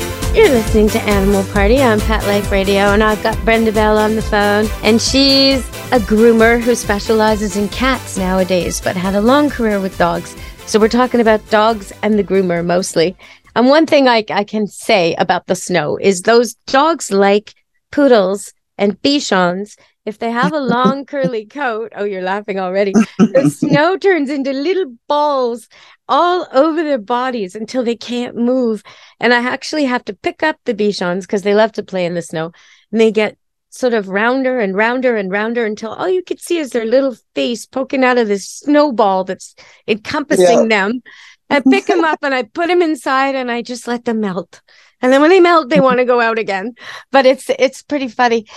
You're 0.33 0.47
listening 0.47 0.87
to 0.89 1.01
Animal 1.01 1.43
Party 1.51 1.81
on 1.81 1.99
Pet 1.99 2.23
Life 2.23 2.53
Radio, 2.53 2.93
and 2.93 3.03
I've 3.03 3.21
got 3.21 3.37
Brenda 3.43 3.73
Bell 3.73 3.97
on 3.97 4.15
the 4.15 4.21
phone. 4.21 4.65
And 4.81 5.01
she's 5.01 5.59
a 5.91 5.99
groomer 5.99 6.61
who 6.61 6.73
specializes 6.73 7.57
in 7.57 7.67
cats 7.67 8.17
nowadays, 8.17 8.79
but 8.79 8.95
had 8.95 9.13
a 9.13 9.19
long 9.19 9.49
career 9.49 9.81
with 9.81 9.97
dogs. 9.97 10.33
So 10.67 10.79
we're 10.79 10.87
talking 10.87 11.19
about 11.19 11.47
dogs 11.49 11.91
and 12.01 12.17
the 12.17 12.23
groomer 12.23 12.65
mostly. 12.65 13.17
And 13.57 13.67
one 13.67 13.85
thing 13.85 14.07
I, 14.07 14.23
I 14.29 14.45
can 14.45 14.67
say 14.67 15.15
about 15.15 15.47
the 15.47 15.55
snow 15.55 15.97
is 15.97 16.21
those 16.21 16.53
dogs 16.65 17.11
like 17.11 17.53
poodles 17.91 18.53
and 18.77 19.01
bichons 19.01 19.75
if 20.05 20.17
they 20.17 20.31
have 20.31 20.51
a 20.51 20.59
long 20.59 21.05
curly 21.05 21.45
coat, 21.45 21.93
oh, 21.95 22.03
you're 22.03 22.23
laughing 22.23 22.59
already. 22.59 22.93
The 23.19 23.49
snow 23.49 23.97
turns 24.01 24.29
into 24.29 24.51
little 24.51 24.95
balls 25.07 25.67
all 26.07 26.47
over 26.51 26.83
their 26.83 26.97
bodies 26.97 27.55
until 27.55 27.83
they 27.83 27.95
can't 27.95 28.35
move. 28.35 28.83
And 29.19 29.33
I 29.33 29.43
actually 29.43 29.85
have 29.85 30.03
to 30.05 30.13
pick 30.13 30.41
up 30.41 30.57
the 30.65 30.73
bichons 30.73 31.21
because 31.21 31.43
they 31.43 31.53
love 31.53 31.71
to 31.73 31.83
play 31.83 32.05
in 32.05 32.15
the 32.15 32.21
snow. 32.23 32.51
And 32.91 32.99
they 32.99 33.11
get 33.11 33.37
sort 33.69 33.93
of 33.93 34.09
rounder 34.09 34.59
and 34.59 34.75
rounder 34.75 35.15
and 35.15 35.31
rounder 35.31 35.65
until 35.65 35.93
all 35.93 36.09
you 36.09 36.23
could 36.23 36.41
see 36.41 36.57
is 36.57 36.71
their 36.71 36.85
little 36.85 37.15
face 37.35 37.65
poking 37.65 38.03
out 38.03 38.17
of 38.17 38.27
this 38.27 38.49
snowball 38.49 39.23
that's 39.23 39.55
encompassing 39.87 40.69
yeah. 40.69 40.87
them. 40.87 41.03
I 41.49 41.59
pick 41.69 41.85
them 41.85 42.03
up 42.03 42.19
and 42.23 42.33
I 42.33 42.43
put 42.43 42.67
them 42.67 42.81
inside 42.81 43.35
and 43.35 43.51
I 43.51 43.61
just 43.61 43.87
let 43.87 44.05
them 44.05 44.21
melt. 44.21 44.61
And 44.99 45.13
then 45.13 45.21
when 45.21 45.29
they 45.29 45.39
melt, 45.39 45.69
they 45.69 45.79
want 45.79 45.99
to 45.99 46.05
go 46.05 46.19
out 46.19 46.39
again. 46.39 46.73
But 47.11 47.25
it's 47.25 47.49
it's 47.49 47.83
pretty 47.83 48.07
funny 48.07 48.47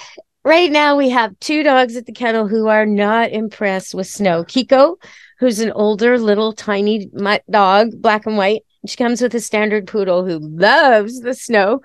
right 0.44 0.70
now 0.70 0.96
we 0.96 1.10
have 1.10 1.38
two 1.40 1.62
dogs 1.62 1.96
at 1.96 2.06
the 2.06 2.12
kennel 2.12 2.46
who 2.46 2.68
are 2.68 2.86
not 2.86 3.32
impressed 3.32 3.94
with 3.94 4.06
snow. 4.06 4.44
Kiko, 4.44 4.96
who's 5.38 5.60
an 5.60 5.72
older 5.72 6.18
little 6.18 6.52
tiny 6.52 7.08
mutt 7.12 7.42
dog, 7.50 8.00
black 8.00 8.26
and 8.26 8.36
white. 8.36 8.62
She 8.86 8.96
comes 8.96 9.22
with 9.22 9.34
a 9.34 9.40
standard 9.40 9.86
poodle 9.86 10.24
who 10.24 10.38
loves 10.38 11.20
the 11.20 11.34
snow. 11.34 11.80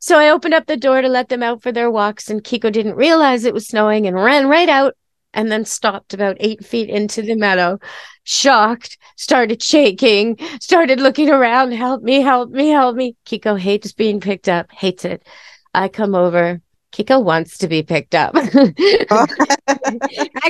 So 0.00 0.18
I 0.18 0.30
opened 0.30 0.54
up 0.54 0.66
the 0.66 0.76
door 0.76 1.02
to 1.02 1.08
let 1.08 1.28
them 1.28 1.42
out 1.42 1.62
for 1.62 1.72
their 1.72 1.90
walks, 1.90 2.30
and 2.30 2.42
Kiko 2.42 2.72
didn't 2.72 2.96
realize 2.96 3.44
it 3.44 3.54
was 3.54 3.68
snowing 3.68 4.06
and 4.06 4.16
ran 4.16 4.48
right 4.48 4.68
out 4.68 4.96
and 5.34 5.52
then 5.52 5.64
stopped 5.64 6.14
about 6.14 6.36
eight 6.40 6.64
feet 6.64 6.88
into 6.88 7.22
the 7.22 7.36
meadow, 7.36 7.78
shocked, 8.24 8.98
started 9.16 9.62
shaking, 9.62 10.36
started 10.60 10.98
looking 11.00 11.30
around, 11.30 11.72
help 11.72 12.02
me, 12.02 12.20
help 12.20 12.50
me, 12.50 12.68
help 12.68 12.96
me. 12.96 13.14
Kiko 13.26 13.58
hates 13.58 13.92
being 13.92 14.20
picked 14.20 14.48
up, 14.48 14.70
hates 14.72 15.04
it. 15.04 15.24
I 15.72 15.88
come 15.88 16.14
over, 16.14 16.60
Kiko 16.92 17.22
wants 17.22 17.58
to 17.58 17.68
be 17.68 17.82
picked 17.82 18.14
up. 18.14 18.32
I 18.34 18.50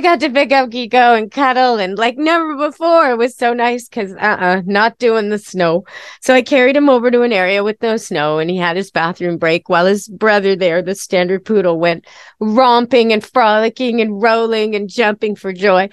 got 0.03 0.21
to 0.21 0.31
pick 0.31 0.53
up 0.53 0.71
Kiko 0.71 1.17
and 1.17 1.31
cuddle 1.31 1.77
and 1.77 1.99
like 1.99 2.17
never 2.17 2.57
before. 2.57 3.11
It 3.11 3.19
was 3.19 3.37
so 3.37 3.53
nice 3.53 3.89
because 3.89 4.13
uh-uh, 4.15 4.63
not 4.65 4.99
doing 4.99 5.29
the 5.29 5.39
snow. 5.39 5.85
So 6.23 6.35
I 6.35 6.43
carried 6.43 6.77
him 6.77 6.89
over 6.89 7.11
to 7.11 7.23
an 7.23 7.33
area 7.33 7.63
with 7.63 7.83
no 7.83 7.97
snow 7.97 8.39
and 8.39 8.49
he 8.51 8.57
had 8.57 8.77
his 8.77 8.91
bathroom 8.91 9.37
break 9.39 9.69
while 9.69 9.87
his 9.87 10.09
brother 10.09 10.57
there, 10.57 10.83
the 10.83 10.95
standard 10.95 11.45
poodle, 11.45 11.79
went 11.79 12.07
romping 12.41 13.13
and 13.13 13.25
frolicking 13.25 14.01
and 14.01 14.23
rolling 14.23 14.75
and 14.75 14.89
jumping 14.89 15.37
for 15.37 15.53
joy. 15.53 15.89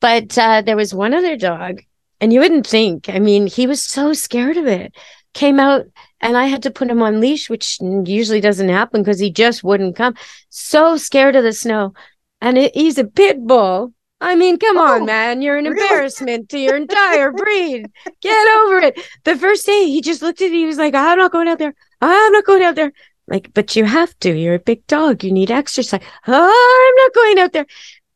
But 0.00 0.36
uh, 0.38 0.62
there 0.62 0.76
was 0.76 0.94
one 0.94 1.12
other 1.12 1.36
dog, 1.36 1.80
and 2.20 2.32
you 2.32 2.40
wouldn't 2.40 2.66
think. 2.66 3.08
I 3.08 3.18
mean, 3.18 3.46
he 3.46 3.66
was 3.66 3.82
so 3.82 4.12
scared 4.12 4.56
of 4.56 4.66
it. 4.66 4.94
Came 5.34 5.60
out 5.60 5.86
and 6.20 6.36
I 6.36 6.46
had 6.46 6.62
to 6.64 6.70
put 6.70 6.90
him 6.90 7.02
on 7.02 7.20
leash, 7.20 7.48
which 7.48 7.78
usually 7.80 8.40
doesn't 8.40 8.68
happen 8.68 9.02
because 9.02 9.18
he 9.18 9.30
just 9.30 9.62
wouldn't 9.62 9.96
come. 9.96 10.14
So 10.48 10.96
scared 10.96 11.36
of 11.36 11.44
the 11.44 11.52
snow. 11.52 11.94
And 12.40 12.58
it, 12.58 12.74
he's 12.74 12.98
a 12.98 13.04
pit 13.04 13.44
bull. 13.46 13.92
I 14.20 14.34
mean, 14.34 14.58
come 14.58 14.78
oh, 14.78 14.94
on, 14.96 15.06
man. 15.06 15.42
You're 15.42 15.58
an 15.58 15.66
really? 15.66 15.80
embarrassment 15.80 16.48
to 16.48 16.58
your 16.58 16.76
entire 16.76 17.30
breed. 17.30 17.86
Get 18.20 18.48
over 18.58 18.78
it. 18.78 18.98
The 19.24 19.36
first 19.36 19.64
day 19.64 19.86
he 19.86 20.00
just 20.00 20.22
looked 20.22 20.40
at 20.40 20.50
me, 20.50 20.58
he 20.58 20.66
was 20.66 20.78
like, 20.78 20.94
I'm 20.94 21.18
not 21.18 21.30
going 21.30 21.46
out 21.46 21.58
there. 21.58 21.74
I'm 22.00 22.32
not 22.32 22.44
going 22.44 22.62
out 22.62 22.74
there. 22.74 22.92
Like, 23.28 23.52
but 23.54 23.76
you 23.76 23.84
have 23.84 24.18
to. 24.20 24.34
You're 24.34 24.54
a 24.54 24.58
big 24.60 24.86
dog. 24.86 25.22
You 25.22 25.30
need 25.30 25.50
exercise. 25.50 26.00
Oh, 26.26 26.88
I'm 26.88 27.04
not 27.04 27.14
going 27.14 27.38
out 27.38 27.52
there. 27.52 27.66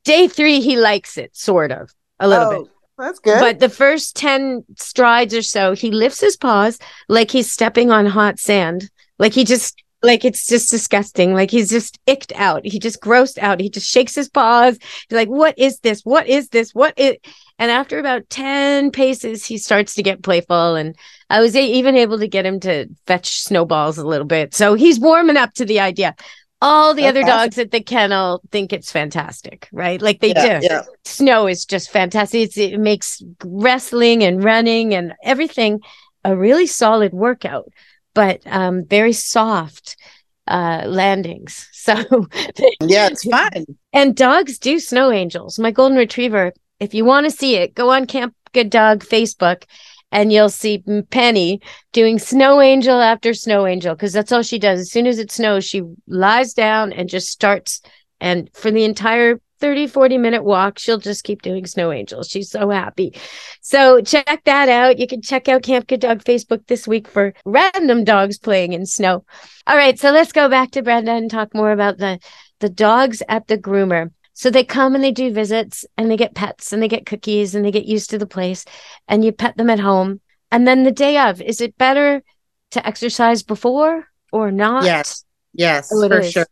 Day 0.04 0.26
three, 0.26 0.60
he 0.60 0.76
likes 0.76 1.16
it, 1.18 1.36
sort 1.36 1.70
of, 1.70 1.94
a 2.18 2.26
little 2.26 2.46
oh, 2.46 2.62
bit. 2.62 2.71
That's 3.02 3.18
good. 3.18 3.40
But 3.40 3.58
the 3.58 3.68
first 3.68 4.14
10 4.14 4.64
strides 4.76 5.34
or 5.34 5.42
so, 5.42 5.72
he 5.72 5.90
lifts 5.90 6.20
his 6.20 6.36
paws 6.36 6.78
like 7.08 7.32
he's 7.32 7.50
stepping 7.50 7.90
on 7.90 8.06
hot 8.06 8.38
sand. 8.38 8.88
Like 9.18 9.32
he 9.32 9.44
just 9.44 9.82
like 10.04 10.24
it's 10.24 10.46
just 10.46 10.70
disgusting. 10.70 11.34
Like 11.34 11.50
he's 11.50 11.68
just 11.68 11.98
icked 12.06 12.32
out. 12.36 12.64
He 12.64 12.78
just 12.78 13.00
grossed 13.00 13.38
out. 13.38 13.60
He 13.60 13.70
just 13.70 13.88
shakes 13.88 14.14
his 14.14 14.28
paws. 14.28 14.78
He's 15.08 15.16
like, 15.16 15.28
what 15.28 15.58
is 15.58 15.80
this? 15.80 16.02
What 16.02 16.28
is 16.28 16.48
this? 16.50 16.74
What 16.74 16.94
is 16.96 17.16
and 17.58 17.70
after 17.70 17.98
about 17.98 18.28
10 18.30 18.90
paces, 18.92 19.44
he 19.44 19.58
starts 19.58 19.94
to 19.94 20.02
get 20.02 20.22
playful. 20.22 20.74
And 20.74 20.96
I 21.28 21.40
was 21.40 21.54
even 21.54 21.96
able 21.96 22.18
to 22.18 22.26
get 22.28 22.46
him 22.46 22.60
to 22.60 22.86
fetch 23.06 23.40
snowballs 23.40 23.98
a 23.98 24.06
little 24.06 24.26
bit. 24.26 24.54
So 24.54 24.74
he's 24.74 24.98
warming 24.98 25.36
up 25.36 25.54
to 25.54 25.64
the 25.64 25.80
idea 25.80 26.14
all 26.62 26.94
the 26.94 27.06
other 27.06 27.22
dogs 27.22 27.58
at 27.58 27.72
the 27.72 27.82
kennel 27.82 28.40
think 28.52 28.72
it's 28.72 28.92
fantastic, 28.92 29.68
right? 29.72 30.00
Like 30.00 30.20
they 30.20 30.28
yeah, 30.28 30.60
do. 30.60 30.66
Yeah. 30.66 30.82
Snow 31.04 31.48
is 31.48 31.64
just 31.64 31.90
fantastic. 31.90 32.42
It's, 32.42 32.56
it 32.56 32.78
makes 32.78 33.20
wrestling 33.44 34.22
and 34.22 34.42
running 34.42 34.94
and 34.94 35.12
everything 35.24 35.80
a 36.24 36.36
really 36.36 36.68
solid 36.68 37.12
workout, 37.12 37.68
but 38.14 38.40
um, 38.46 38.84
very 38.84 39.12
soft 39.12 39.96
uh, 40.46 40.84
landings. 40.86 41.68
So 41.82 41.94
yeah, 42.80 43.08
it's 43.08 43.24
fun. 43.24 43.64
And 43.92 44.14
dogs 44.14 44.60
do 44.60 44.78
snow 44.78 45.10
angels. 45.10 45.58
My 45.58 45.72
golden 45.72 45.98
retriever. 45.98 46.52
If 46.78 46.94
you 46.94 47.04
want 47.04 47.26
to 47.26 47.30
see 47.32 47.56
it, 47.56 47.74
go 47.74 47.90
on 47.90 48.06
Camp 48.06 48.36
Good 48.52 48.70
Dog 48.70 49.02
Facebook 49.02 49.64
and 50.12 50.32
you'll 50.32 50.50
see 50.50 50.84
Penny 51.10 51.60
doing 51.92 52.18
snow 52.18 52.60
angel 52.60 53.00
after 53.00 53.34
snow 53.34 53.66
angel 53.66 53.94
because 53.94 54.12
that's 54.12 54.30
all 54.30 54.42
she 54.42 54.58
does. 54.58 54.80
As 54.80 54.92
soon 54.92 55.06
as 55.06 55.18
it 55.18 55.32
snows, 55.32 55.64
she 55.64 55.82
lies 56.06 56.52
down 56.52 56.92
and 56.92 57.08
just 57.08 57.28
starts. 57.28 57.80
And 58.20 58.48
for 58.52 58.70
the 58.70 58.84
entire 58.84 59.40
30, 59.58 59.86
40 59.86 60.18
minute 60.18 60.44
walk, 60.44 60.78
she'll 60.78 60.98
just 60.98 61.24
keep 61.24 61.40
doing 61.40 61.66
snow 61.66 61.90
angels. 61.90 62.28
She's 62.28 62.50
so 62.50 62.68
happy. 62.68 63.14
So 63.62 64.02
check 64.02 64.42
that 64.44 64.68
out. 64.68 64.98
You 64.98 65.06
can 65.06 65.22
check 65.22 65.48
out 65.48 65.62
Camp 65.62 65.86
Good 65.86 66.00
Dog 66.00 66.22
Facebook 66.22 66.66
this 66.66 66.86
week 66.86 67.08
for 67.08 67.32
random 67.44 68.04
dogs 68.04 68.38
playing 68.38 68.74
in 68.74 68.86
snow. 68.86 69.24
All 69.66 69.76
right. 69.76 69.98
So 69.98 70.10
let's 70.10 70.32
go 70.32 70.48
back 70.48 70.72
to 70.72 70.82
Brenda 70.82 71.12
and 71.12 71.30
talk 71.30 71.54
more 71.54 71.72
about 71.72 71.98
the, 71.98 72.18
the 72.60 72.68
dogs 72.68 73.22
at 73.28 73.46
the 73.46 73.56
groomer. 73.56 74.10
So 74.34 74.50
they 74.50 74.64
come 74.64 74.94
and 74.94 75.04
they 75.04 75.12
do 75.12 75.32
visits 75.32 75.84
and 75.96 76.10
they 76.10 76.16
get 76.16 76.34
pets 76.34 76.72
and 76.72 76.82
they 76.82 76.88
get 76.88 77.06
cookies 77.06 77.54
and 77.54 77.64
they 77.64 77.70
get 77.70 77.84
used 77.84 78.10
to 78.10 78.18
the 78.18 78.26
place 78.26 78.64
and 79.08 79.24
you 79.24 79.32
pet 79.32 79.56
them 79.56 79.70
at 79.70 79.80
home. 79.80 80.20
And 80.50 80.66
then 80.66 80.84
the 80.84 80.90
day 80.90 81.18
of, 81.18 81.40
is 81.40 81.60
it 81.60 81.78
better 81.78 82.22
to 82.72 82.86
exercise 82.86 83.42
before 83.42 84.06
or 84.32 84.50
not? 84.50 84.84
Yes. 84.84 85.24
Yes, 85.54 85.90
oh, 85.92 86.08
for 86.08 86.20
is. 86.20 86.32
sure. 86.32 86.46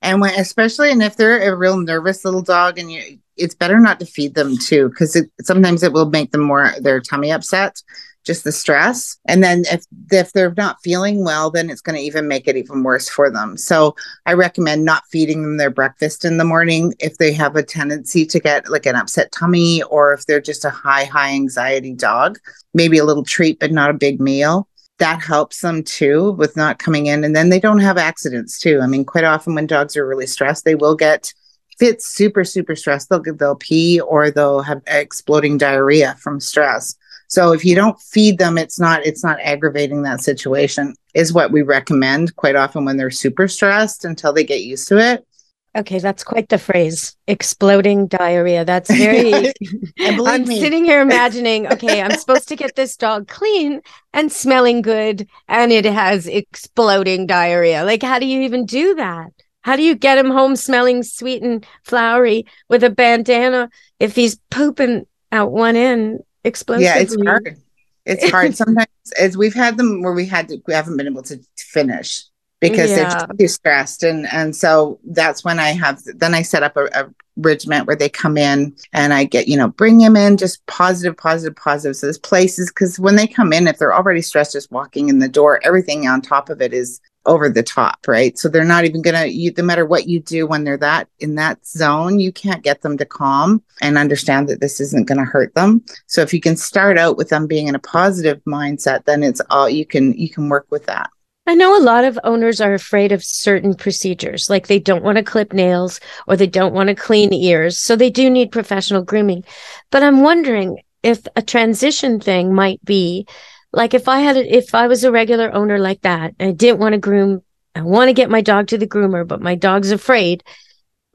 And 0.00 0.20
when 0.20 0.34
especially 0.34 0.90
and 0.90 1.02
if 1.02 1.16
they're 1.16 1.52
a 1.52 1.56
real 1.56 1.76
nervous 1.76 2.24
little 2.24 2.42
dog 2.42 2.78
and 2.78 2.90
you 2.90 3.18
it's 3.36 3.54
better 3.54 3.78
not 3.78 3.98
to 4.00 4.06
feed 4.06 4.34
them 4.34 4.56
too 4.58 4.88
because 4.88 5.20
sometimes 5.40 5.82
it 5.82 5.92
will 5.92 6.10
make 6.10 6.32
them 6.32 6.42
more 6.42 6.72
their 6.80 7.00
tummy 7.00 7.32
upset 7.32 7.80
just 8.24 8.44
the 8.44 8.52
stress. 8.52 9.18
And 9.26 9.42
then 9.42 9.64
if 9.70 9.84
if 10.10 10.32
they're 10.32 10.54
not 10.56 10.82
feeling 10.82 11.24
well 11.24 11.50
then 11.50 11.70
it's 11.70 11.80
going 11.80 11.96
to 11.96 12.02
even 12.02 12.28
make 12.28 12.46
it 12.46 12.56
even 12.56 12.82
worse 12.82 13.08
for 13.08 13.30
them. 13.30 13.56
So 13.56 13.94
i 14.26 14.32
recommend 14.32 14.84
not 14.84 15.04
feeding 15.10 15.42
them 15.42 15.56
their 15.56 15.70
breakfast 15.70 16.24
in 16.24 16.36
the 16.36 16.44
morning 16.44 16.94
if 16.98 17.18
they 17.18 17.32
have 17.32 17.56
a 17.56 17.62
tendency 17.62 18.24
to 18.26 18.40
get 18.40 18.70
like 18.70 18.86
an 18.86 18.96
upset 18.96 19.32
tummy 19.32 19.82
or 19.84 20.12
if 20.12 20.26
they're 20.26 20.40
just 20.40 20.64
a 20.64 20.70
high 20.70 21.04
high 21.04 21.32
anxiety 21.32 21.94
dog 21.94 22.38
maybe 22.74 22.98
a 22.98 23.04
little 23.04 23.24
treat 23.24 23.58
but 23.58 23.72
not 23.72 23.90
a 23.90 23.94
big 23.94 24.20
meal. 24.20 24.68
That 24.98 25.22
helps 25.22 25.60
them 25.60 25.82
too 25.82 26.32
with 26.32 26.56
not 26.56 26.78
coming 26.78 27.06
in. 27.06 27.24
And 27.24 27.34
then 27.34 27.48
they 27.48 27.58
don't 27.58 27.80
have 27.80 27.98
accidents 27.98 28.58
too. 28.58 28.80
I 28.82 28.86
mean 28.86 29.04
quite 29.04 29.24
often 29.24 29.54
when 29.54 29.66
dogs 29.66 29.96
are 29.96 30.06
really 30.06 30.26
stressed 30.26 30.64
they 30.64 30.74
will 30.76 30.94
get 30.94 31.32
if 31.72 31.88
it's 31.88 32.06
super 32.06 32.44
super 32.44 32.76
stressed 32.76 33.08
they'll 33.08 33.22
they'll 33.34 33.56
pee 33.56 34.00
or 34.00 34.30
they'll 34.30 34.62
have 34.62 34.82
exploding 34.86 35.58
diarrhea 35.58 36.14
from 36.20 36.38
stress 36.38 36.94
so 37.32 37.52
if 37.52 37.64
you 37.64 37.74
don't 37.74 37.98
feed 37.98 38.36
them, 38.36 38.58
it's 38.58 38.78
not 38.78 39.06
it's 39.06 39.24
not 39.24 39.40
aggravating 39.40 40.02
that 40.02 40.20
situation. 40.20 40.94
Is 41.14 41.32
what 41.32 41.50
we 41.50 41.62
recommend 41.62 42.36
quite 42.36 42.56
often 42.56 42.84
when 42.84 42.98
they're 42.98 43.10
super 43.10 43.48
stressed 43.48 44.04
until 44.04 44.34
they 44.34 44.44
get 44.44 44.60
used 44.60 44.86
to 44.88 44.98
it. 44.98 45.26
Okay, 45.74 45.98
that's 45.98 46.24
quite 46.24 46.50
the 46.50 46.58
phrase. 46.58 47.16
Exploding 47.26 48.06
diarrhea. 48.06 48.66
That's 48.66 48.90
very 48.94 49.50
I'm 49.98 50.44
me. 50.44 50.60
sitting 50.60 50.84
here 50.84 51.00
imagining, 51.00 51.72
okay, 51.72 52.02
I'm 52.02 52.18
supposed 52.18 52.48
to 52.48 52.56
get 52.56 52.76
this 52.76 52.98
dog 52.98 53.28
clean 53.28 53.80
and 54.12 54.30
smelling 54.30 54.82
good 54.82 55.26
and 55.48 55.72
it 55.72 55.86
has 55.86 56.26
exploding 56.26 57.26
diarrhea. 57.26 57.82
Like 57.86 58.02
how 58.02 58.18
do 58.18 58.26
you 58.26 58.42
even 58.42 58.66
do 58.66 58.94
that? 58.96 59.30
How 59.62 59.76
do 59.76 59.82
you 59.82 59.94
get 59.94 60.18
him 60.18 60.30
home 60.30 60.54
smelling 60.54 61.02
sweet 61.02 61.42
and 61.42 61.64
flowery 61.82 62.44
with 62.68 62.84
a 62.84 62.90
bandana 62.90 63.70
if 63.98 64.14
he's 64.16 64.38
pooping 64.50 65.06
out 65.30 65.50
one 65.50 65.76
end 65.76 66.20
explosively. 66.44 66.86
Yeah, 66.86 66.98
it's 66.98 67.16
hard. 67.22 67.56
It's 68.04 68.30
hard 68.30 68.56
sometimes. 68.56 68.88
As 69.18 69.36
we've 69.36 69.54
had 69.54 69.76
them 69.76 70.02
where 70.02 70.12
we 70.12 70.26
had 70.26 70.48
to, 70.48 70.60
we 70.66 70.74
haven't 70.74 70.96
been 70.96 71.06
able 71.06 71.22
to 71.24 71.38
finish. 71.56 72.24
because 72.60 72.90
Yeah. 72.90 73.26
they're 73.26 73.36
too 73.38 73.48
stressed 73.48 74.04
and 74.04 74.26
and 74.32 74.54
so 74.54 75.00
that's 75.18 75.42
when 75.42 75.58
i 75.58 75.70
have 75.70 76.00
then 76.14 76.32
i 76.32 76.42
set 76.42 76.62
up 76.62 76.76
a, 76.76 76.84
a 76.94 77.10
regiment 77.36 77.88
where 77.88 77.96
they 77.96 78.08
come 78.08 78.36
in 78.38 78.72
and 78.92 79.12
i 79.12 79.24
get 79.24 79.48
you 79.48 79.56
know 79.56 79.66
bring 79.66 79.98
them 79.98 80.14
in 80.14 80.36
just 80.36 80.64
positive 80.66 81.16
positive 81.16 81.56
positive 81.56 81.96
so 81.96 82.06
this 82.06 82.18
places 82.18 82.70
because 82.70 83.00
when 83.00 83.16
they 83.16 83.26
come 83.26 83.52
in 83.52 83.66
if 83.66 83.78
they're 83.78 83.92
already 83.94 84.22
stressed 84.22 84.52
just 84.52 84.70
walking 84.70 85.08
in 85.08 85.18
the 85.18 85.26
door 85.28 85.60
everything 85.64 86.06
on 86.06 86.22
top 86.22 86.50
of 86.50 86.62
it 86.62 86.72
is 86.72 87.00
over 87.26 87.48
the 87.48 87.62
top 87.62 87.98
right 88.06 88.38
so 88.38 88.48
they're 88.48 88.64
not 88.64 88.84
even 88.84 89.02
gonna 89.02 89.26
you 89.26 89.52
no 89.56 89.64
matter 89.64 89.86
what 89.86 90.08
you 90.08 90.20
do 90.20 90.46
when 90.46 90.64
they're 90.64 90.76
that 90.76 91.08
in 91.20 91.34
that 91.36 91.64
zone 91.66 92.18
you 92.18 92.32
can't 92.32 92.62
get 92.62 92.82
them 92.82 92.96
to 92.96 93.04
calm 93.04 93.62
and 93.80 93.96
understand 93.96 94.48
that 94.48 94.60
this 94.60 94.80
isn't 94.80 95.06
going 95.06 95.18
to 95.18 95.24
hurt 95.24 95.54
them 95.54 95.82
so 96.06 96.20
if 96.20 96.34
you 96.34 96.40
can 96.40 96.56
start 96.56 96.98
out 96.98 97.16
with 97.16 97.28
them 97.28 97.46
being 97.46 97.68
in 97.68 97.74
a 97.74 97.80
positive 97.80 98.42
mindset 98.44 99.04
then 99.04 99.22
it's 99.22 99.40
all 99.50 99.68
you 99.68 99.86
can 99.86 100.12
you 100.14 100.28
can 100.28 100.48
work 100.48 100.66
with 100.70 100.86
that 100.86 101.10
I 101.44 101.54
know 101.54 101.76
a 101.76 101.82
lot 101.82 102.04
of 102.04 102.18
owners 102.22 102.60
are 102.60 102.72
afraid 102.72 103.10
of 103.10 103.24
certain 103.24 103.74
procedures, 103.74 104.48
like 104.48 104.68
they 104.68 104.78
don't 104.78 105.02
want 105.02 105.18
to 105.18 105.24
clip 105.24 105.52
nails 105.52 105.98
or 106.28 106.36
they 106.36 106.46
don't 106.46 106.72
want 106.72 106.88
to 106.88 106.94
clean 106.94 107.32
ears. 107.32 107.78
So 107.78 107.96
they 107.96 108.10
do 108.10 108.30
need 108.30 108.52
professional 108.52 109.02
grooming. 109.02 109.42
But 109.90 110.04
I'm 110.04 110.20
wondering 110.20 110.78
if 111.02 111.26
a 111.34 111.42
transition 111.42 112.20
thing 112.20 112.54
might 112.54 112.82
be 112.84 113.26
like 113.72 113.94
if 113.94 114.08
I 114.08 114.20
had, 114.20 114.36
a, 114.36 114.56
if 114.56 114.74
I 114.74 114.86
was 114.86 115.04
a 115.04 115.12
regular 115.12 115.52
owner 115.54 115.78
like 115.78 116.02
that 116.02 116.34
and 116.38 116.50
I 116.50 116.52
didn't 116.52 116.80
want 116.80 116.92
to 116.92 116.98
groom, 116.98 117.42
I 117.74 117.82
want 117.82 118.08
to 118.08 118.14
get 118.14 118.30
my 118.30 118.40
dog 118.40 118.68
to 118.68 118.78
the 118.78 118.86
groomer, 118.86 119.26
but 119.26 119.40
my 119.40 119.54
dog's 119.54 119.90
afraid. 119.90 120.44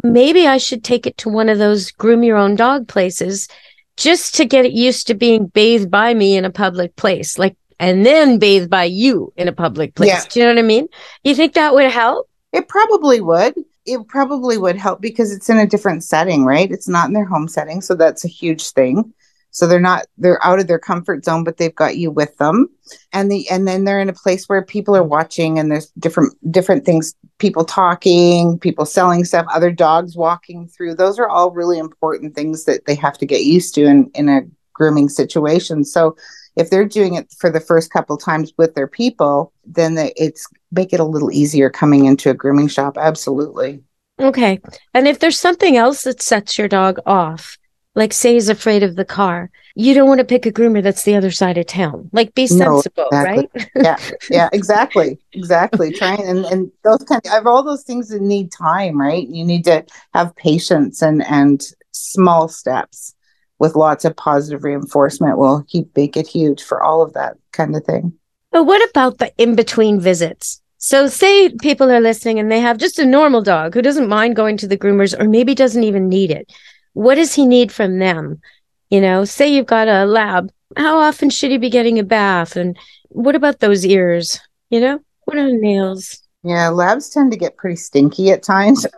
Maybe 0.03 0.47
I 0.47 0.57
should 0.57 0.83
take 0.83 1.05
it 1.05 1.17
to 1.19 1.29
one 1.29 1.49
of 1.49 1.57
those 1.57 1.91
groom 1.91 2.23
your 2.23 2.37
own 2.37 2.55
dog 2.55 2.87
places 2.87 3.47
just 3.95 4.35
to 4.35 4.45
get 4.45 4.65
it 4.65 4.71
used 4.71 5.07
to 5.07 5.13
being 5.13 5.47
bathed 5.47 5.91
by 5.91 6.13
me 6.13 6.37
in 6.37 6.45
a 6.45 6.51
public 6.51 6.95
place. 6.95 7.37
Like, 7.37 7.55
and 7.79 8.05
then 8.05 8.39
bathed 8.39 8.69
by 8.69 8.85
you 8.85 9.33
in 9.35 9.47
a 9.47 9.53
public 9.53 9.95
place. 9.95 10.09
Yeah. 10.09 10.23
Do 10.29 10.39
you 10.39 10.45
know 10.45 10.51
what 10.53 10.59
I 10.59 10.63
mean? 10.63 10.87
You 11.23 11.35
think 11.35 11.53
that 11.53 11.73
would 11.73 11.91
help? 11.91 12.29
It 12.53 12.67
probably 12.67 13.21
would. 13.21 13.55
It 13.85 14.07
probably 14.07 14.57
would 14.57 14.75
help 14.75 14.99
because 14.99 15.31
it's 15.31 15.49
in 15.49 15.57
a 15.57 15.67
different 15.67 16.03
setting, 16.03 16.43
right? 16.43 16.71
It's 16.71 16.87
not 16.87 17.07
in 17.07 17.13
their 17.13 17.25
home 17.25 17.47
setting, 17.47 17.81
so 17.81 17.95
that's 17.95 18.25
a 18.25 18.27
huge 18.27 18.69
thing. 18.71 19.13
So 19.57 19.65
they're 19.65 19.79
not 19.79 20.05
they're 20.19 20.45
out 20.45 20.59
of 20.59 20.67
their 20.67 20.77
comfort 20.77 21.25
zone, 21.25 21.43
but 21.43 21.57
they've 21.57 21.73
got 21.73 21.97
you 21.97 22.11
with 22.11 22.37
them. 22.37 22.69
And 23.11 23.31
the 23.31 23.49
and 23.49 23.67
then 23.67 23.85
they're 23.85 23.99
in 23.99 24.07
a 24.07 24.13
place 24.13 24.47
where 24.47 24.61
people 24.61 24.95
are 24.95 25.01
watching 25.01 25.57
and 25.57 25.71
there's 25.71 25.89
different 25.97 26.35
different 26.51 26.85
things, 26.85 27.15
people 27.39 27.65
talking, 27.65 28.59
people 28.59 28.85
selling 28.85 29.25
stuff, 29.25 29.47
other 29.51 29.71
dogs 29.71 30.15
walking 30.15 30.67
through. 30.67 30.93
Those 30.93 31.17
are 31.17 31.27
all 31.27 31.49
really 31.49 31.79
important 31.79 32.35
things 32.35 32.65
that 32.65 32.85
they 32.85 32.93
have 32.93 33.17
to 33.17 33.25
get 33.25 33.45
used 33.45 33.73
to 33.73 33.85
in 33.85 34.11
in 34.13 34.29
a 34.29 34.41
grooming 34.73 35.09
situation. 35.09 35.83
So 35.83 36.15
if 36.55 36.69
they're 36.69 36.85
doing 36.85 37.15
it 37.15 37.33
for 37.39 37.49
the 37.49 37.59
first 37.59 37.91
couple 37.91 38.15
times 38.15 38.53
with 38.59 38.75
their 38.75 38.87
people, 38.87 39.53
then 39.65 39.95
the, 39.95 40.13
it's 40.23 40.45
make 40.71 40.93
it 40.93 40.99
a 40.99 41.03
little 41.03 41.31
easier 41.31 41.71
coming 41.71 42.05
into 42.05 42.29
a 42.29 42.35
grooming 42.35 42.67
shop. 42.67 42.95
Absolutely. 42.95 43.81
Okay. 44.19 44.59
And 44.93 45.07
if 45.07 45.17
there's 45.17 45.39
something 45.39 45.77
else 45.77 46.03
that 46.03 46.21
sets 46.21 46.59
your 46.59 46.67
dog 46.67 46.99
off, 47.07 47.57
like 47.97 48.13
say 48.13 48.35
he's 48.35 48.49
afraid 48.49 48.83
of 48.83 48.95
the 48.95 49.05
car, 49.05 49.51
you 49.75 49.93
don't 49.93 50.07
want 50.07 50.19
to 50.19 50.25
pick 50.25 50.45
a 50.45 50.51
groomer 50.51 50.81
that's 50.81 51.03
the 51.03 51.15
other 51.15 51.31
side 51.31 51.57
of 51.57 51.65
town. 51.67 52.09
Like 52.13 52.33
be 52.35 52.47
No, 52.51 52.81
sensible, 52.81 53.07
exactly. 53.11 53.49
right? 53.55 53.69
Yeah, 53.75 53.97
yeah, 54.29 54.49
exactly, 54.53 55.19
exactly. 55.33 55.91
Trying 55.91 56.23
and 56.27 56.45
and 56.45 56.71
those 56.83 57.03
kind 57.03 57.21
of, 57.33 57.47
all 57.47 57.63
those 57.63 57.83
things 57.83 58.09
that 58.09 58.21
need 58.21 58.51
time, 58.51 58.99
right? 58.99 59.27
You 59.27 59.45
need 59.45 59.65
to 59.65 59.85
have 60.13 60.35
patience 60.37 61.01
and 61.01 61.25
and 61.25 61.61
small 61.91 62.47
steps 62.47 63.15
with 63.59 63.75
lots 63.75 64.05
of 64.05 64.15
positive 64.15 64.63
reinforcement 64.63 65.37
will 65.37 65.63
keep 65.67 65.95
make 65.97 66.15
it 66.17 66.27
huge 66.27 66.63
for 66.63 66.83
all 66.83 67.01
of 67.01 67.13
that 67.13 67.37
kind 67.51 67.75
of 67.75 67.83
thing. 67.83 68.13
But 68.51 68.65
what 68.65 68.87
about 68.89 69.17
the 69.17 69.33
in 69.37 69.55
between 69.55 69.99
visits? 69.99 70.61
So, 70.79 71.07
say 71.07 71.49
people 71.49 71.91
are 71.91 71.99
listening 71.99 72.39
and 72.39 72.51
they 72.51 72.59
have 72.59 72.77
just 72.77 72.99
a 72.99 73.05
normal 73.05 73.41
dog 73.41 73.73
who 73.73 73.81
doesn't 73.81 74.07
mind 74.07 74.35
going 74.35 74.57
to 74.57 74.67
the 74.67 74.77
groomers 74.77 75.19
or 75.19 75.27
maybe 75.27 75.55
doesn't 75.55 75.83
even 75.83 76.07
need 76.07 76.29
it. 76.31 76.51
What 76.97 77.15
does 77.15 77.35
he 77.35 77.45
need 77.45 77.71
from 77.71 77.99
them? 77.99 78.41
You 78.89 79.01
know, 79.01 79.23
say 79.23 79.47
you've 79.53 79.67
got 79.67 79.87
a 79.87 80.05
lab. 80.05 80.49
How 80.75 80.97
often 80.97 81.29
should 81.29 81.51
he 81.51 81.59
be 81.59 81.69
getting 81.69 81.99
a 81.99 82.03
bath? 82.03 82.55
And 82.55 82.75
what 83.09 83.35
about 83.35 83.59
those 83.59 83.85
ears? 83.85 84.39
You 84.71 84.79
know, 84.79 84.99
what 85.25 85.37
are 85.37 85.51
nails? 85.51 86.23
Yeah, 86.43 86.69
labs 86.69 87.09
tend 87.09 87.31
to 87.33 87.37
get 87.37 87.55
pretty 87.55 87.75
stinky 87.75 88.31
at 88.31 88.41
times. 88.41 88.87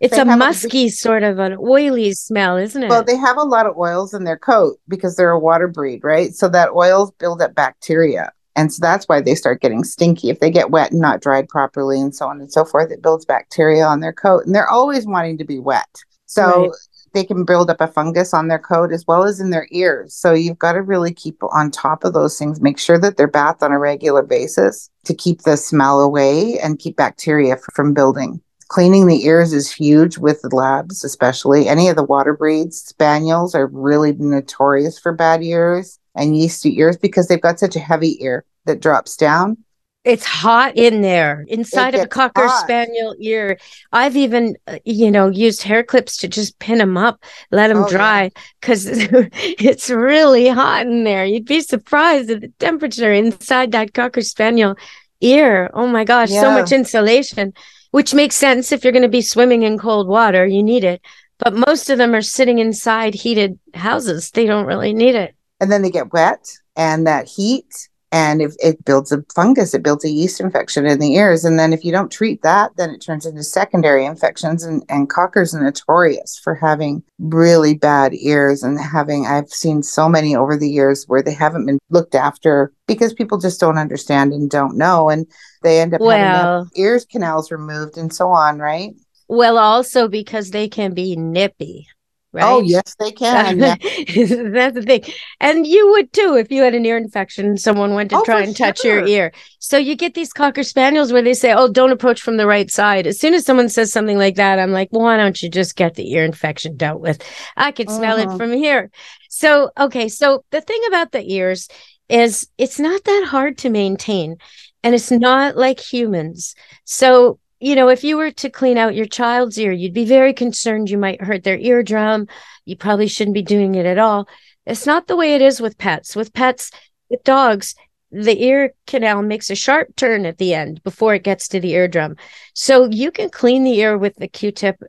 It's 0.00 0.14
a 0.14 0.18
have 0.18 0.28
a- 0.28 0.36
musky 0.36 0.88
sort 0.88 1.22
of 1.22 1.38
an 1.38 1.58
oily 1.60 2.12
smell, 2.12 2.56
isn't 2.56 2.82
it? 2.82 2.88
Well, 2.88 3.04
they 3.04 3.16
have 3.16 3.36
a 3.36 3.42
lot 3.42 3.66
of 3.66 3.76
oils 3.76 4.14
in 4.14 4.24
their 4.24 4.38
coat 4.38 4.78
because 4.88 5.16
they're 5.16 5.30
a 5.30 5.38
water 5.38 5.68
breed, 5.68 6.02
right? 6.02 6.32
So 6.34 6.48
that 6.48 6.70
oils 6.70 7.10
build 7.18 7.42
up 7.42 7.54
bacteria. 7.54 8.32
And 8.56 8.72
so 8.72 8.78
that's 8.80 9.06
why 9.06 9.20
they 9.20 9.34
start 9.34 9.60
getting 9.60 9.84
stinky. 9.84 10.30
If 10.30 10.40
they 10.40 10.50
get 10.50 10.70
wet 10.70 10.92
and 10.92 11.00
not 11.02 11.20
dried 11.20 11.48
properly 11.50 12.00
and 12.00 12.14
so 12.14 12.26
on 12.26 12.40
and 12.40 12.50
so 12.50 12.64
forth, 12.64 12.90
it 12.90 13.02
builds 13.02 13.26
bacteria 13.26 13.84
on 13.84 14.00
their 14.00 14.12
coat. 14.14 14.46
And 14.46 14.54
they're 14.54 14.70
always 14.70 15.06
wanting 15.06 15.36
to 15.38 15.44
be 15.44 15.58
wet. 15.58 15.88
So 16.24 16.62
Right. 16.62 16.70
They 17.12 17.24
can 17.24 17.44
build 17.44 17.70
up 17.70 17.80
a 17.80 17.86
fungus 17.86 18.32
on 18.32 18.48
their 18.48 18.58
coat 18.58 18.92
as 18.92 19.06
well 19.06 19.24
as 19.24 19.40
in 19.40 19.50
their 19.50 19.66
ears. 19.70 20.14
So 20.14 20.32
you've 20.32 20.58
got 20.58 20.72
to 20.72 20.82
really 20.82 21.12
keep 21.12 21.42
on 21.42 21.70
top 21.70 22.04
of 22.04 22.12
those 22.12 22.38
things. 22.38 22.60
Make 22.60 22.78
sure 22.78 22.98
that 22.98 23.16
they're 23.16 23.26
bathed 23.26 23.62
on 23.62 23.72
a 23.72 23.78
regular 23.78 24.22
basis 24.22 24.90
to 25.04 25.14
keep 25.14 25.42
the 25.42 25.56
smell 25.56 26.00
away 26.00 26.58
and 26.58 26.78
keep 26.78 26.96
bacteria 26.96 27.56
from 27.74 27.94
building. 27.94 28.40
Cleaning 28.68 29.08
the 29.08 29.24
ears 29.24 29.52
is 29.52 29.72
huge 29.72 30.16
with 30.16 30.42
the 30.42 30.54
labs, 30.54 31.02
especially. 31.02 31.66
Any 31.66 31.88
of 31.88 31.96
the 31.96 32.04
water 32.04 32.32
breeds, 32.32 32.80
spaniels 32.80 33.52
are 33.52 33.66
really 33.66 34.12
notorious 34.12 34.96
for 34.96 35.12
bad 35.12 35.42
ears 35.42 35.98
and 36.14 36.36
yeasty 36.36 36.78
ears 36.78 36.96
because 36.96 37.26
they've 37.26 37.40
got 37.40 37.58
such 37.58 37.74
a 37.74 37.80
heavy 37.80 38.22
ear 38.22 38.44
that 38.66 38.80
drops 38.80 39.16
down. 39.16 39.56
It's 40.02 40.24
hot 40.24 40.76
in 40.76 41.02
there 41.02 41.44
inside 41.46 41.94
of 41.94 42.00
a 42.00 42.06
cocker 42.06 42.46
hot. 42.48 42.62
spaniel 42.64 43.14
ear. 43.20 43.58
I've 43.92 44.16
even, 44.16 44.56
uh, 44.66 44.78
you 44.86 45.10
know, 45.10 45.28
used 45.28 45.62
hair 45.62 45.82
clips 45.82 46.16
to 46.18 46.28
just 46.28 46.58
pin 46.58 46.78
them 46.78 46.96
up, 46.96 47.22
let 47.50 47.68
them 47.68 47.84
Oh, 47.84 47.88
dry 47.88 48.30
because 48.60 48.86
it's 48.88 49.90
really 49.90 50.48
hot 50.48 50.86
in 50.86 51.04
there. 51.04 51.26
You'd 51.26 51.44
be 51.44 51.60
surprised 51.60 52.30
at 52.30 52.40
the 52.40 52.48
temperature 52.58 53.12
inside 53.12 53.72
that 53.72 53.92
cocker 53.92 54.22
spaniel 54.22 54.74
ear. 55.20 55.68
Oh 55.74 55.86
my 55.86 56.04
gosh, 56.04 56.30
so 56.30 56.50
much 56.50 56.72
insulation, 56.72 57.52
which 57.90 58.14
makes 58.14 58.36
sense 58.36 58.72
if 58.72 58.82
you're 58.82 58.94
going 58.94 59.02
to 59.02 59.08
be 59.08 59.20
swimming 59.20 59.64
in 59.64 59.78
cold 59.78 60.08
water, 60.08 60.46
you 60.46 60.62
need 60.62 60.82
it. 60.82 61.02
But 61.38 61.54
most 61.54 61.90
of 61.90 61.98
them 61.98 62.14
are 62.14 62.22
sitting 62.22 62.58
inside 62.58 63.14
heated 63.14 63.58
houses. 63.74 64.30
They 64.30 64.46
don't 64.46 64.66
really 64.66 64.94
need 64.94 65.14
it. 65.14 65.34
And 65.60 65.70
then 65.70 65.82
they 65.82 65.90
get 65.90 66.10
wet 66.10 66.46
and 66.74 67.06
that 67.06 67.28
heat 67.28 67.89
and 68.12 68.42
if 68.42 68.54
it 68.60 68.84
builds 68.84 69.12
a 69.12 69.22
fungus, 69.34 69.74
it 69.74 69.82
builds 69.82 70.04
a 70.04 70.10
yeast 70.10 70.40
infection 70.40 70.86
in 70.86 70.98
the 70.98 71.14
ears. 71.14 71.44
And 71.44 71.58
then 71.58 71.72
if 71.72 71.84
you 71.84 71.92
don't 71.92 72.10
treat 72.10 72.42
that, 72.42 72.72
then 72.76 72.90
it 72.90 73.00
turns 73.00 73.26
into 73.26 73.42
secondary 73.42 74.04
infections. 74.04 74.64
And, 74.64 74.84
and 74.88 75.08
cockers 75.08 75.54
are 75.54 75.62
notorious 75.62 76.38
for 76.42 76.54
having 76.54 77.02
really 77.18 77.74
bad 77.74 78.12
ears 78.14 78.62
and 78.62 78.80
having, 78.80 79.26
I've 79.26 79.50
seen 79.50 79.82
so 79.82 80.08
many 80.08 80.34
over 80.34 80.56
the 80.56 80.68
years 80.68 81.04
where 81.06 81.22
they 81.22 81.34
haven't 81.34 81.66
been 81.66 81.78
looked 81.90 82.14
after 82.14 82.72
because 82.86 83.14
people 83.14 83.38
just 83.38 83.60
don't 83.60 83.78
understand 83.78 84.32
and 84.32 84.50
don't 84.50 84.76
know. 84.76 85.08
And 85.08 85.26
they 85.62 85.80
end 85.80 85.94
up 85.94 86.00
having 86.00 86.74
to 86.74 86.80
ears 86.80 87.04
canals 87.04 87.52
removed 87.52 87.96
and 87.96 88.12
so 88.12 88.30
on, 88.30 88.58
right? 88.58 88.92
well, 89.30 89.58
also 89.58 90.08
because 90.08 90.50
they 90.50 90.68
can 90.68 90.92
be 90.92 91.14
nippy, 91.14 91.86
right? 92.32 92.46
Oh, 92.46 92.62
yes, 92.62 92.94
they 92.98 93.12
can. 93.12 93.58
Yeah. 93.58 93.76
That's 93.76 94.74
the 94.74 94.84
thing. 94.86 95.02
And 95.40 95.66
you 95.66 95.90
would 95.90 96.12
too 96.12 96.36
if 96.38 96.50
you 96.50 96.62
had 96.62 96.74
an 96.74 96.86
ear 96.86 96.96
infection 96.96 97.46
and 97.46 97.60
someone 97.60 97.94
went 97.94 98.10
to 98.10 98.16
Oh, 98.16 98.24
try 98.24 98.42
and 98.42 98.56
touch 98.56 98.82
your 98.84 99.00
ear. 99.00 99.32
So 99.58 99.76
you 99.78 99.94
get 99.96 100.14
these 100.14 100.32
cocker 100.32 100.62
spaniels 100.62 101.12
where 101.12 101.22
they 101.22 101.34
say, 101.34 101.52
Oh, 101.52 101.68
don't 101.68 101.92
approach 101.92 102.20
from 102.22 102.36
the 102.38 102.46
right 102.46 102.70
side. 102.70 103.06
As 103.06 103.20
soon 103.20 103.34
as 103.34 103.44
someone 103.44 103.68
says 103.68 103.92
something 103.92 104.18
like 104.18 104.36
that, 104.36 104.58
I'm 104.58 104.72
like, 104.72 104.88
well, 104.90 105.02
why 105.02 105.16
don't 105.16 105.40
you 105.42 105.48
just 105.50 105.76
get 105.76 105.94
the 105.94 106.10
ear 106.12 106.24
infection 106.24 106.76
dealt 106.76 107.00
with? 107.00 107.22
I 107.56 107.72
could 107.72 107.90
smell 107.90 108.18
it 108.18 108.30
Mhm. 108.30 108.36
from 108.36 108.52
here. 108.52 108.90
So, 109.28 109.70
okay. 109.78 110.08
So 110.08 110.44
the 110.50 110.60
thing 110.60 110.80
about 110.88 111.12
the 111.12 111.22
ears 111.32 111.68
is 112.08 112.48
it's 112.58 112.78
not 112.80 113.04
that 113.04 113.26
hard 113.28 113.58
to 113.58 113.70
maintain 113.70 114.36
and 114.82 114.94
it's 114.94 115.10
not 115.10 115.56
like 115.56 115.78
humans. 115.80 116.54
So, 116.84 117.38
you 117.60 117.74
know, 117.74 117.88
if 117.88 118.02
you 118.02 118.16
were 118.16 118.30
to 118.30 118.50
clean 118.50 118.78
out 118.78 118.94
your 118.94 119.06
child's 119.06 119.58
ear, 119.58 119.70
you'd 119.70 119.94
be 119.94 120.06
very 120.06 120.32
concerned 120.32 120.90
you 120.90 120.98
might 120.98 121.22
hurt 121.22 121.44
their 121.44 121.58
eardrum. 121.58 122.26
You 122.64 122.76
probably 122.76 123.06
shouldn't 123.06 123.34
be 123.34 123.42
doing 123.42 123.74
it 123.74 123.86
at 123.86 123.98
all. 123.98 124.28
It's 124.66 124.86
not 124.86 125.06
the 125.06 125.16
way 125.16 125.34
it 125.34 125.42
is 125.42 125.60
with 125.60 125.78
pets. 125.78 126.16
With 126.16 126.32
pets, 126.32 126.70
with 127.10 127.22
dogs, 127.22 127.74
the 128.10 128.42
ear 128.42 128.72
canal 128.86 129.22
makes 129.22 129.50
a 129.50 129.54
sharp 129.54 129.94
turn 129.96 130.26
at 130.26 130.38
the 130.38 130.54
end 130.54 130.82
before 130.82 131.14
it 131.14 131.22
gets 131.22 131.48
to 131.48 131.60
the 131.60 131.72
eardrum. 131.74 132.16
So 132.54 132.86
you 132.86 133.10
can 133.10 133.30
clean 133.30 133.62
the 133.64 133.78
ear 133.78 133.96
with 133.98 134.16
the 134.16 134.28
Q 134.28 134.52
tip 134.52 134.82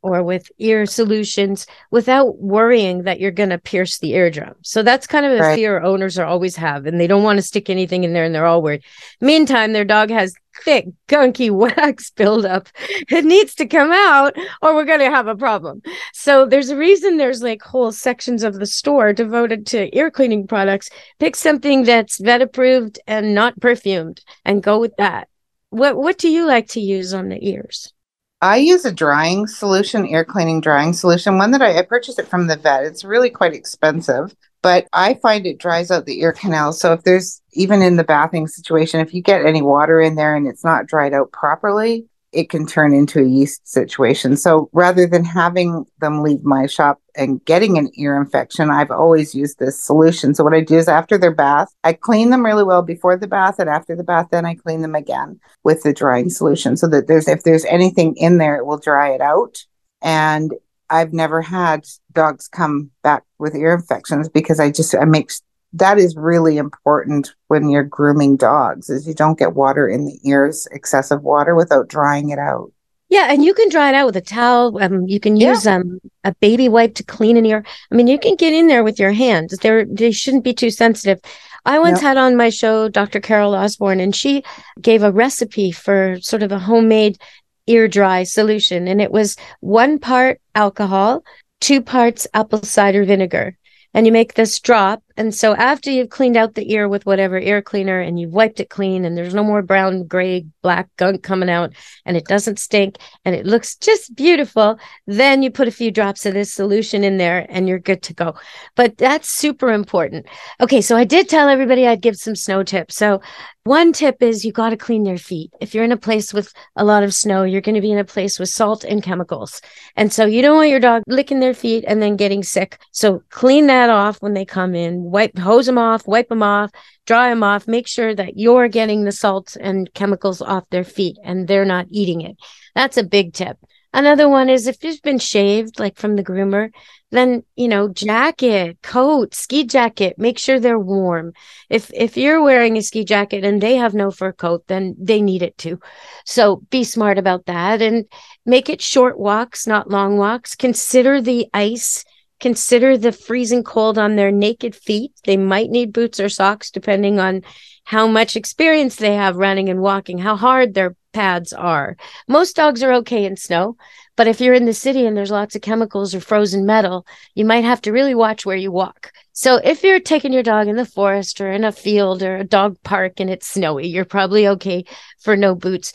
or 0.00 0.22
with 0.22 0.50
ear 0.58 0.84
solutions 0.84 1.66
without 1.90 2.38
worrying 2.38 3.04
that 3.04 3.20
you're 3.20 3.30
going 3.30 3.50
to 3.50 3.58
pierce 3.58 3.98
the 3.98 4.12
eardrum. 4.12 4.54
So 4.62 4.82
that's 4.82 5.06
kind 5.06 5.24
of 5.24 5.32
a 5.32 5.38
Right. 5.38 5.54
fear 5.54 5.80
owners 5.80 6.18
are 6.18 6.26
always 6.26 6.56
have, 6.56 6.84
and 6.86 7.00
they 7.00 7.06
don't 7.06 7.22
want 7.22 7.38
to 7.38 7.42
stick 7.42 7.70
anything 7.70 8.04
in 8.04 8.12
there 8.12 8.24
and 8.24 8.34
they're 8.34 8.44
all 8.44 8.62
worried. 8.62 8.84
Meantime, 9.20 9.72
their 9.72 9.84
dog 9.86 10.10
has 10.10 10.34
thick, 10.62 10.86
gunky 11.08 11.50
wax 11.52 12.10
buildup. 12.10 12.68
It 13.10 13.24
needs 13.24 13.54
to 13.56 13.66
come 13.66 13.92
out 13.92 14.36
or 14.62 14.74
we're 14.74 14.84
going 14.84 15.00
to 15.00 15.10
have 15.10 15.26
a 15.26 15.36
problem. 15.36 15.82
So 16.12 16.46
there's 16.46 16.70
a 16.70 16.76
reason 16.76 17.16
there's 17.16 17.42
like 17.42 17.62
whole 17.62 17.92
sections 17.92 18.42
of 18.42 18.54
the 18.54 18.66
store 18.66 19.12
devoted 19.12 19.66
to 19.68 19.96
ear 19.96 20.10
cleaning 20.10 20.46
products. 20.46 20.90
Pick 21.18 21.36
something 21.36 21.84
that's 21.84 22.18
vet 22.18 22.42
approved 22.42 22.98
and 23.06 23.34
not 23.34 23.58
perfumed 23.60 24.22
and 24.44 24.62
go 24.62 24.78
with 24.78 24.96
that. 24.96 25.28
What 25.70 25.96
What 25.96 26.18
do 26.18 26.28
you 26.28 26.46
like 26.46 26.68
to 26.68 26.80
use 26.80 27.12
on 27.12 27.28
the 27.28 27.48
ears? 27.48 27.92
I 28.40 28.58
use 28.58 28.84
a 28.84 28.92
drying 28.92 29.46
solution, 29.46 30.06
ear 30.06 30.24
cleaning 30.24 30.60
drying 30.60 30.92
solution, 30.92 31.38
one 31.38 31.50
that 31.52 31.62
I, 31.62 31.78
I 31.78 31.82
purchased 31.82 32.18
it 32.18 32.28
from 32.28 32.46
the 32.46 32.56
vet. 32.56 32.84
It's 32.84 33.02
really 33.02 33.30
quite 33.30 33.54
expensive, 33.54 34.36
but 34.64 34.88
I 34.94 35.12
find 35.20 35.46
it 35.46 35.58
dries 35.58 35.90
out 35.90 36.06
the 36.06 36.22
ear 36.22 36.32
canal. 36.32 36.72
So 36.72 36.94
if 36.94 37.02
there's 37.02 37.42
even 37.52 37.82
in 37.82 37.96
the 37.96 38.02
bathing 38.02 38.48
situation, 38.48 38.98
if 38.98 39.12
you 39.12 39.20
get 39.20 39.44
any 39.44 39.60
water 39.60 40.00
in 40.00 40.14
there 40.14 40.34
and 40.34 40.46
it's 40.46 40.64
not 40.64 40.86
dried 40.86 41.12
out 41.12 41.30
properly, 41.32 42.06
it 42.32 42.48
can 42.48 42.66
turn 42.66 42.94
into 42.94 43.20
a 43.20 43.28
yeast 43.28 43.68
situation. 43.68 44.38
So 44.38 44.70
rather 44.72 45.06
than 45.06 45.22
having 45.22 45.84
them 46.00 46.22
leave 46.22 46.44
my 46.44 46.64
shop 46.64 46.98
and 47.14 47.44
getting 47.44 47.76
an 47.76 47.90
ear 47.98 48.16
infection, 48.16 48.70
I've 48.70 48.90
always 48.90 49.34
used 49.34 49.58
this 49.58 49.78
solution. 49.78 50.34
So 50.34 50.42
what 50.42 50.54
I 50.54 50.62
do 50.62 50.78
is 50.78 50.88
after 50.88 51.18
their 51.18 51.34
bath, 51.34 51.68
I 51.84 51.92
clean 51.92 52.30
them 52.30 52.42
really 52.42 52.64
well 52.64 52.80
before 52.80 53.18
the 53.18 53.28
bath 53.28 53.58
and 53.58 53.68
after 53.68 53.94
the 53.94 54.02
bath 54.02 54.28
then 54.30 54.46
I 54.46 54.54
clean 54.54 54.80
them 54.80 54.94
again 54.94 55.38
with 55.64 55.82
the 55.82 55.92
drying 55.92 56.30
solution 56.30 56.78
so 56.78 56.88
that 56.88 57.06
there's 57.06 57.28
if 57.28 57.42
there's 57.42 57.66
anything 57.66 58.16
in 58.16 58.38
there 58.38 58.56
it 58.56 58.64
will 58.64 58.78
dry 58.78 59.10
it 59.10 59.20
out. 59.20 59.58
And 60.00 60.54
I've 60.94 61.12
never 61.12 61.42
had 61.42 61.84
dogs 62.12 62.46
come 62.46 62.92
back 63.02 63.24
with 63.38 63.56
ear 63.56 63.74
infections 63.74 64.28
because 64.28 64.60
I 64.60 64.70
just 64.70 64.94
I 64.94 65.04
make 65.04 65.32
that 65.72 65.98
is 65.98 66.14
really 66.14 66.56
important 66.56 67.34
when 67.48 67.68
you're 67.68 67.82
grooming 67.82 68.36
dogs 68.36 68.88
is 68.88 69.04
you 69.04 69.12
don't 69.12 69.36
get 69.36 69.54
water 69.54 69.88
in 69.88 70.04
the 70.04 70.20
ears 70.22 70.68
excessive 70.70 71.20
water 71.24 71.56
without 71.56 71.88
drying 71.88 72.30
it 72.30 72.38
out. 72.38 72.70
Yeah 73.08 73.26
and 73.28 73.44
you 73.44 73.54
can 73.54 73.70
dry 73.70 73.88
it 73.88 73.96
out 73.96 74.06
with 74.06 74.16
a 74.16 74.20
towel. 74.20 74.80
Um, 74.80 75.08
you 75.08 75.18
can 75.18 75.36
use 75.36 75.64
yeah. 75.64 75.76
um, 75.78 75.98
a 76.22 76.32
baby 76.36 76.68
wipe 76.68 76.94
to 76.94 77.02
clean 77.02 77.36
an 77.36 77.44
ear. 77.44 77.64
I 77.90 77.94
mean 77.96 78.06
you 78.06 78.18
can 78.18 78.36
get 78.36 78.54
in 78.54 78.68
there 78.68 78.84
with 78.84 79.00
your 79.00 79.12
hands. 79.12 79.56
They 79.58 79.84
they 79.84 80.12
shouldn't 80.12 80.44
be 80.44 80.54
too 80.54 80.70
sensitive. 80.70 81.18
I 81.66 81.80
once 81.80 82.00
had 82.00 82.18
on 82.18 82.36
my 82.36 82.50
show 82.50 82.88
dr 82.88 83.18
carol 83.20 83.54
osborne 83.54 83.98
and 83.98 84.14
she 84.14 84.44
gave 84.80 85.02
a 85.02 85.10
recipe 85.10 85.72
for 85.72 86.18
sort 86.20 86.44
of 86.44 86.52
a 86.52 86.58
homemade 86.58 87.18
ear 87.66 87.88
dry 87.88 88.22
solution 88.22 88.88
and 88.88 89.00
it 89.00 89.10
was 89.10 89.36
one 89.60 89.98
part 89.98 90.40
alcohol 90.54 91.24
two 91.60 91.80
parts 91.80 92.26
apple 92.34 92.62
cider 92.62 93.04
vinegar 93.04 93.56
and 93.94 94.06
you 94.06 94.12
make 94.12 94.34
this 94.34 94.58
drop. 94.58 95.02
And 95.16 95.34
so 95.34 95.54
after 95.54 95.90
you've 95.90 96.10
cleaned 96.10 96.36
out 96.36 96.54
the 96.54 96.72
ear 96.72 96.88
with 96.88 97.06
whatever 97.06 97.38
ear 97.38 97.62
cleaner 97.62 98.00
and 98.00 98.18
you've 98.18 98.32
wiped 98.32 98.60
it 98.60 98.70
clean 98.70 99.04
and 99.04 99.16
there's 99.16 99.34
no 99.34 99.44
more 99.44 99.62
brown, 99.62 100.06
gray, 100.06 100.46
black 100.62 100.88
gunk 100.96 101.22
coming 101.22 101.50
out 101.50 101.72
and 102.04 102.16
it 102.16 102.24
doesn't 102.26 102.58
stink 102.58 102.96
and 103.24 103.34
it 103.34 103.46
looks 103.46 103.76
just 103.76 104.14
beautiful, 104.14 104.78
then 105.06 105.42
you 105.42 105.50
put 105.50 105.68
a 105.68 105.72
few 105.72 105.90
drops 105.90 106.26
of 106.26 106.34
this 106.34 106.52
solution 106.52 107.04
in 107.04 107.16
there 107.16 107.46
and 107.48 107.68
you're 107.68 107.78
good 107.78 108.02
to 108.02 108.14
go. 108.14 108.34
But 108.74 108.98
that's 108.98 109.28
super 109.28 109.72
important. 109.72 110.26
Okay, 110.60 110.80
so 110.80 110.96
I 110.96 111.04
did 111.04 111.28
tell 111.28 111.48
everybody 111.48 111.86
I'd 111.86 112.02
give 112.02 112.16
some 112.16 112.36
snow 112.36 112.62
tips. 112.62 112.96
So 112.96 113.20
one 113.64 113.94
tip 113.94 114.22
is 114.22 114.44
you 114.44 114.52
got 114.52 114.70
to 114.70 114.76
clean 114.76 115.04
their 115.04 115.16
feet. 115.16 115.50
If 115.58 115.74
you're 115.74 115.84
in 115.84 115.92
a 115.92 115.96
place 115.96 116.34
with 116.34 116.52
a 116.76 116.84
lot 116.84 117.02
of 117.02 117.14
snow, 117.14 117.44
you're 117.44 117.62
going 117.62 117.74
to 117.74 117.80
be 117.80 117.92
in 117.92 117.98
a 117.98 118.04
place 118.04 118.38
with 118.38 118.50
salt 118.50 118.84
and 118.84 119.02
chemicals. 119.02 119.62
And 119.96 120.12
so 120.12 120.26
you 120.26 120.42
don't 120.42 120.56
want 120.56 120.68
your 120.68 120.80
dog 120.80 121.02
licking 121.06 121.40
their 121.40 121.54
feet 121.54 121.82
and 121.88 122.02
then 122.02 122.16
getting 122.16 122.42
sick. 122.42 122.78
So 122.92 123.22
clean 123.30 123.66
that 123.68 123.88
off 123.88 124.20
when 124.20 124.34
they 124.34 124.44
come 124.44 124.74
in, 124.74 125.03
wipe, 125.04 125.38
hose 125.38 125.66
them 125.66 125.78
off, 125.78 126.06
wipe 126.06 126.28
them 126.28 126.42
off, 126.42 126.70
dry 127.06 127.30
them 127.30 127.42
off. 127.42 127.68
Make 127.68 127.86
sure 127.86 128.14
that 128.14 128.36
you're 128.36 128.68
getting 128.68 129.04
the 129.04 129.12
salt 129.12 129.56
and 129.60 129.92
chemicals 129.94 130.42
off 130.42 130.68
their 130.70 130.84
feet 130.84 131.16
and 131.22 131.46
they're 131.46 131.64
not 131.64 131.86
eating 131.90 132.20
it. 132.20 132.36
That's 132.74 132.96
a 132.96 133.04
big 133.04 133.32
tip. 133.32 133.58
Another 133.92 134.28
one 134.28 134.50
is 134.50 134.66
if 134.66 134.82
you've 134.82 135.02
been 135.02 135.20
shaved, 135.20 135.78
like 135.78 135.96
from 135.96 136.16
the 136.16 136.24
groomer, 136.24 136.70
then 137.14 137.44
you 137.54 137.68
know 137.68 137.88
jacket 137.88 138.76
coat 138.82 139.34
ski 139.34 139.64
jacket 139.64 140.18
make 140.18 140.38
sure 140.38 140.58
they're 140.58 140.78
warm 140.78 141.32
if 141.70 141.90
if 141.94 142.16
you're 142.16 142.42
wearing 142.42 142.76
a 142.76 142.82
ski 142.82 143.04
jacket 143.04 143.44
and 143.44 143.60
they 143.60 143.76
have 143.76 143.94
no 143.94 144.10
fur 144.10 144.32
coat 144.32 144.64
then 144.66 144.94
they 144.98 145.22
need 145.22 145.42
it 145.42 145.56
too 145.56 145.78
so 146.24 146.56
be 146.70 146.82
smart 146.82 147.16
about 147.16 147.46
that 147.46 147.80
and 147.80 148.04
make 148.44 148.68
it 148.68 148.82
short 148.82 149.18
walks 149.18 149.66
not 149.66 149.90
long 149.90 150.16
walks 150.16 150.56
consider 150.56 151.20
the 151.20 151.46
ice 151.54 152.04
consider 152.44 152.98
the 152.98 153.10
freezing 153.26 153.64
cold 153.64 153.96
on 153.96 154.16
their 154.16 154.30
naked 154.30 154.74
feet 154.86 155.12
they 155.24 155.36
might 155.36 155.70
need 155.70 155.94
boots 155.94 156.20
or 156.20 156.28
socks 156.28 156.70
depending 156.70 157.18
on 157.18 157.42
how 157.84 158.06
much 158.06 158.36
experience 158.36 158.96
they 158.96 159.14
have 159.14 159.44
running 159.46 159.68
and 159.70 159.80
walking 159.80 160.18
how 160.18 160.36
hard 160.36 160.74
their 160.74 160.94
pads 161.14 161.52
are 161.54 161.96
most 162.28 162.54
dogs 162.56 162.82
are 162.82 162.92
okay 162.92 163.24
in 163.24 163.34
snow 163.36 163.76
but 164.16 164.28
if 164.28 164.40
you're 164.40 164.54
in 164.54 164.66
the 164.66 164.74
city 164.74 165.06
and 165.06 165.16
there's 165.16 165.30
lots 165.30 165.56
of 165.56 165.62
chemicals 165.62 166.14
or 166.14 166.20
frozen 166.20 166.64
metal, 166.64 167.04
you 167.34 167.44
might 167.44 167.64
have 167.64 167.80
to 167.82 167.92
really 167.92 168.14
watch 168.14 168.46
where 168.46 168.56
you 168.56 168.70
walk. 168.70 169.10
So 169.32 169.56
if 169.56 169.82
you're 169.82 169.98
taking 169.98 170.32
your 170.32 170.44
dog 170.44 170.68
in 170.68 170.76
the 170.76 170.84
forest 170.84 171.40
or 171.40 171.50
in 171.50 171.64
a 171.64 171.72
field 171.72 172.22
or 172.22 172.36
a 172.36 172.44
dog 172.44 172.76
park 172.84 173.14
and 173.18 173.28
it's 173.28 173.48
snowy, 173.48 173.88
you're 173.88 174.04
probably 174.04 174.46
okay 174.46 174.84
for 175.18 175.36
no 175.36 175.56
boots. 175.56 175.92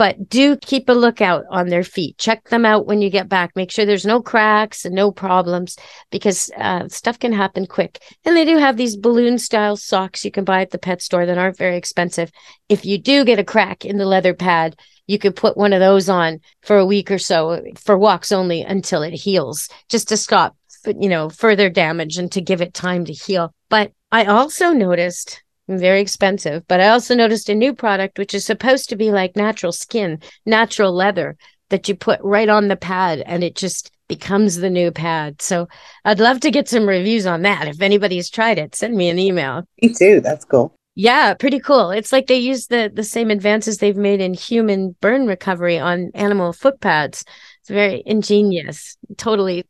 But 0.00 0.30
do 0.30 0.56
keep 0.56 0.88
a 0.88 0.94
lookout 0.94 1.44
on 1.50 1.68
their 1.68 1.84
feet. 1.84 2.16
Check 2.16 2.48
them 2.48 2.64
out 2.64 2.86
when 2.86 3.02
you 3.02 3.10
get 3.10 3.28
back. 3.28 3.54
Make 3.54 3.70
sure 3.70 3.84
there's 3.84 4.06
no 4.06 4.22
cracks 4.22 4.86
and 4.86 4.94
no 4.94 5.12
problems 5.12 5.76
because 6.10 6.50
uh, 6.56 6.88
stuff 6.88 7.18
can 7.18 7.34
happen 7.34 7.66
quick. 7.66 8.02
And 8.24 8.34
they 8.34 8.46
do 8.46 8.56
have 8.56 8.78
these 8.78 8.96
balloon 8.96 9.36
style 9.36 9.76
socks 9.76 10.24
you 10.24 10.30
can 10.30 10.44
buy 10.44 10.62
at 10.62 10.70
the 10.70 10.78
pet 10.78 11.02
store 11.02 11.26
that 11.26 11.36
aren't 11.36 11.58
very 11.58 11.76
expensive. 11.76 12.32
If 12.70 12.86
you 12.86 12.96
do 12.96 13.26
get 13.26 13.38
a 13.38 13.44
crack 13.44 13.84
in 13.84 13.98
the 13.98 14.06
leather 14.06 14.32
pad, 14.32 14.74
you 15.06 15.18
could 15.18 15.36
put 15.36 15.58
one 15.58 15.74
of 15.74 15.80
those 15.80 16.08
on 16.08 16.40
for 16.62 16.78
a 16.78 16.86
week 16.86 17.10
or 17.10 17.18
so 17.18 17.62
for 17.76 17.98
walks 17.98 18.32
only 18.32 18.62
until 18.62 19.02
it 19.02 19.12
heals, 19.12 19.68
just 19.90 20.08
to 20.08 20.16
stop, 20.16 20.56
you 20.86 21.10
know, 21.10 21.28
further 21.28 21.68
damage 21.68 22.16
and 22.16 22.32
to 22.32 22.40
give 22.40 22.62
it 22.62 22.72
time 22.72 23.04
to 23.04 23.12
heal. 23.12 23.54
But 23.68 23.92
I 24.10 24.24
also 24.24 24.72
noticed 24.72 25.42
very 25.78 26.00
expensive, 26.00 26.66
but 26.68 26.80
I 26.80 26.88
also 26.88 27.14
noticed 27.14 27.48
a 27.48 27.54
new 27.54 27.74
product 27.74 28.18
which 28.18 28.34
is 28.34 28.44
supposed 28.44 28.88
to 28.88 28.96
be 28.96 29.10
like 29.10 29.36
natural 29.36 29.72
skin, 29.72 30.20
natural 30.46 30.92
leather 30.92 31.36
that 31.68 31.88
you 31.88 31.94
put 31.94 32.20
right 32.22 32.48
on 32.48 32.68
the 32.68 32.76
pad 32.76 33.22
and 33.26 33.44
it 33.44 33.54
just 33.54 33.92
becomes 34.08 34.56
the 34.56 34.70
new 34.70 34.90
pad. 34.90 35.40
So 35.40 35.68
I'd 36.04 36.18
love 36.18 36.40
to 36.40 36.50
get 36.50 36.68
some 36.68 36.88
reviews 36.88 37.26
on 37.26 37.42
that. 37.42 37.68
If 37.68 37.80
anybody's 37.80 38.28
tried 38.28 38.58
it, 38.58 38.74
send 38.74 38.96
me 38.96 39.08
an 39.08 39.18
email. 39.18 39.62
Me 39.80 39.94
too. 39.94 40.20
That's 40.20 40.44
cool. 40.44 40.74
Yeah, 40.96 41.34
pretty 41.34 41.60
cool. 41.60 41.90
It's 41.90 42.12
like 42.12 42.26
they 42.26 42.38
use 42.38 42.66
the 42.66 42.90
the 42.92 43.04
same 43.04 43.30
advances 43.30 43.78
they've 43.78 43.96
made 43.96 44.20
in 44.20 44.34
human 44.34 44.96
burn 45.00 45.26
recovery 45.26 45.78
on 45.78 46.10
animal 46.14 46.52
foot 46.52 46.80
pads. 46.80 47.24
It's 47.60 47.70
very 47.70 48.02
ingenious. 48.04 48.96
Totally, 49.16 49.64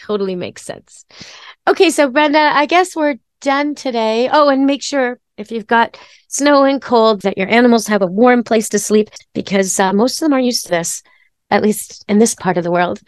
totally 0.00 0.34
makes 0.34 0.62
sense. 0.62 1.04
Okay, 1.68 1.90
so 1.90 2.10
Brenda, 2.10 2.50
I 2.52 2.66
guess 2.66 2.96
we're 2.96 3.16
done 3.40 3.76
today. 3.76 4.28
Oh, 4.30 4.48
and 4.48 4.66
make 4.66 4.82
sure 4.82 5.20
if 5.36 5.50
you've 5.50 5.66
got 5.66 5.98
snow 6.28 6.64
and 6.64 6.80
cold 6.80 7.22
that 7.22 7.38
your 7.38 7.48
animals 7.48 7.86
have 7.86 8.02
a 8.02 8.06
warm 8.06 8.42
place 8.42 8.68
to 8.70 8.78
sleep 8.78 9.10
because 9.34 9.78
uh, 9.78 9.92
most 9.92 10.20
of 10.20 10.26
them 10.26 10.32
are 10.32 10.40
used 10.40 10.64
to 10.64 10.70
this, 10.70 11.02
at 11.50 11.62
least 11.62 12.04
in 12.08 12.18
this 12.18 12.34
part 12.34 12.56
of 12.56 12.64
the 12.64 12.70
world. 12.70 13.00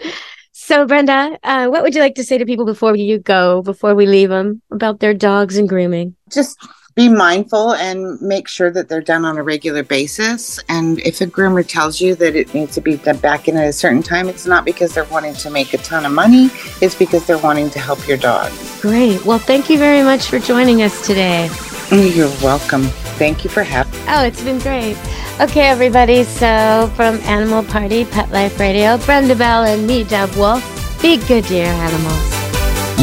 So, 0.53 0.87
Brenda, 0.87 1.39
uh, 1.45 1.69
what 1.69 1.83
would 1.83 1.95
you 1.95 2.01
like 2.01 2.17
to 2.17 2.25
say 2.25 2.37
to 2.37 2.45
people 2.45 2.67
before 2.67 2.95
you 2.97 3.19
go, 3.19 3.63
before 3.63 3.95
we 3.95 4.07
leave 4.07 4.29
them 4.29 4.61
about 4.71 5.01
their 5.01 5.15
dogs 5.15 5.57
and 5.57 5.69
grooming? 5.69 6.17
Just 6.31 6.59
be 6.95 7.09
mindful 7.09 7.75
and 7.75 8.21
make 8.21 8.49
sure 8.49 8.71
that 8.73 8.89
they're 8.89 9.01
done 9.01 9.25
on 9.25 9.39
a 9.39 9.43
regular 9.43 9.85
basis. 9.85 10.59
And 10.69 10.99
if 10.99 11.21
a 11.21 11.27
groomer 11.27 11.67
tells 11.67 12.01
you 12.01 12.17
that 12.17 12.35
it 12.35 12.53
needs 12.55 12.75
to 12.75 12.81
be 12.81 12.97
done 12.97 13.19
back 13.19 13.47
in 13.47 13.57
at 13.57 13.69
a 13.69 13.73
certain 13.73 14.03
time, 14.03 14.29
it's 14.29 14.47
not 14.47 14.65
because 14.65 14.95
they're 14.95 15.05
wanting 15.05 15.35
to 15.35 15.49
make 15.49 15.75
a 15.75 15.79
ton 15.79 16.05
of 16.05 16.11
money, 16.11 16.51
it's 16.83 16.97
because 16.97 17.25
they're 17.25 17.39
wanting 17.39 17.71
to 17.71 17.79
help 17.79 18.07
your 18.09 18.19
dog. 18.19 18.53
Great. 18.81 19.25
Well, 19.25 19.39
thank 19.39 19.71
you 19.71 19.79
very 19.79 20.03
much 20.03 20.27
for 20.27 20.41
joining 20.41 20.83
us 20.83 21.07
today. 21.07 21.49
Oh, 21.91 22.13
you're 22.15 22.29
welcome. 22.43 22.83
Thank 23.19 23.45
you 23.45 23.51
for 23.51 23.63
having 23.63 23.93
Oh, 24.09 24.23
it's 24.25 24.43
been 24.43 24.59
great. 24.59 24.97
Okay, 25.41 25.69
everybody. 25.69 26.25
So, 26.25 26.91
from 26.95 27.17
Animal 27.21 27.63
Party 27.63 28.05
Pet 28.05 28.31
Life 28.31 28.61
Radio, 28.61 28.99
Brenda 28.99 29.35
Bell 29.35 29.65
and 29.65 29.87
me, 29.87 30.05
Deb 30.05 30.31
Wolf, 30.35 30.63
be 31.01 31.17
good 31.27 31.45
to 31.45 31.55
your 31.55 31.67
animals. 31.67 32.35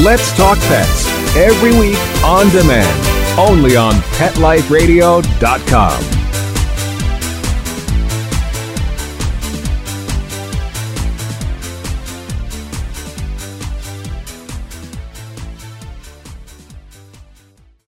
Let's 0.04 0.36
talk 0.36 0.58
pets 0.60 1.08
every 1.36 1.72
week 1.80 1.98
on 2.24 2.50
demand 2.50 3.16
only 3.38 3.76
on 3.76 3.94
PetLifeRadio.com. 4.18 6.25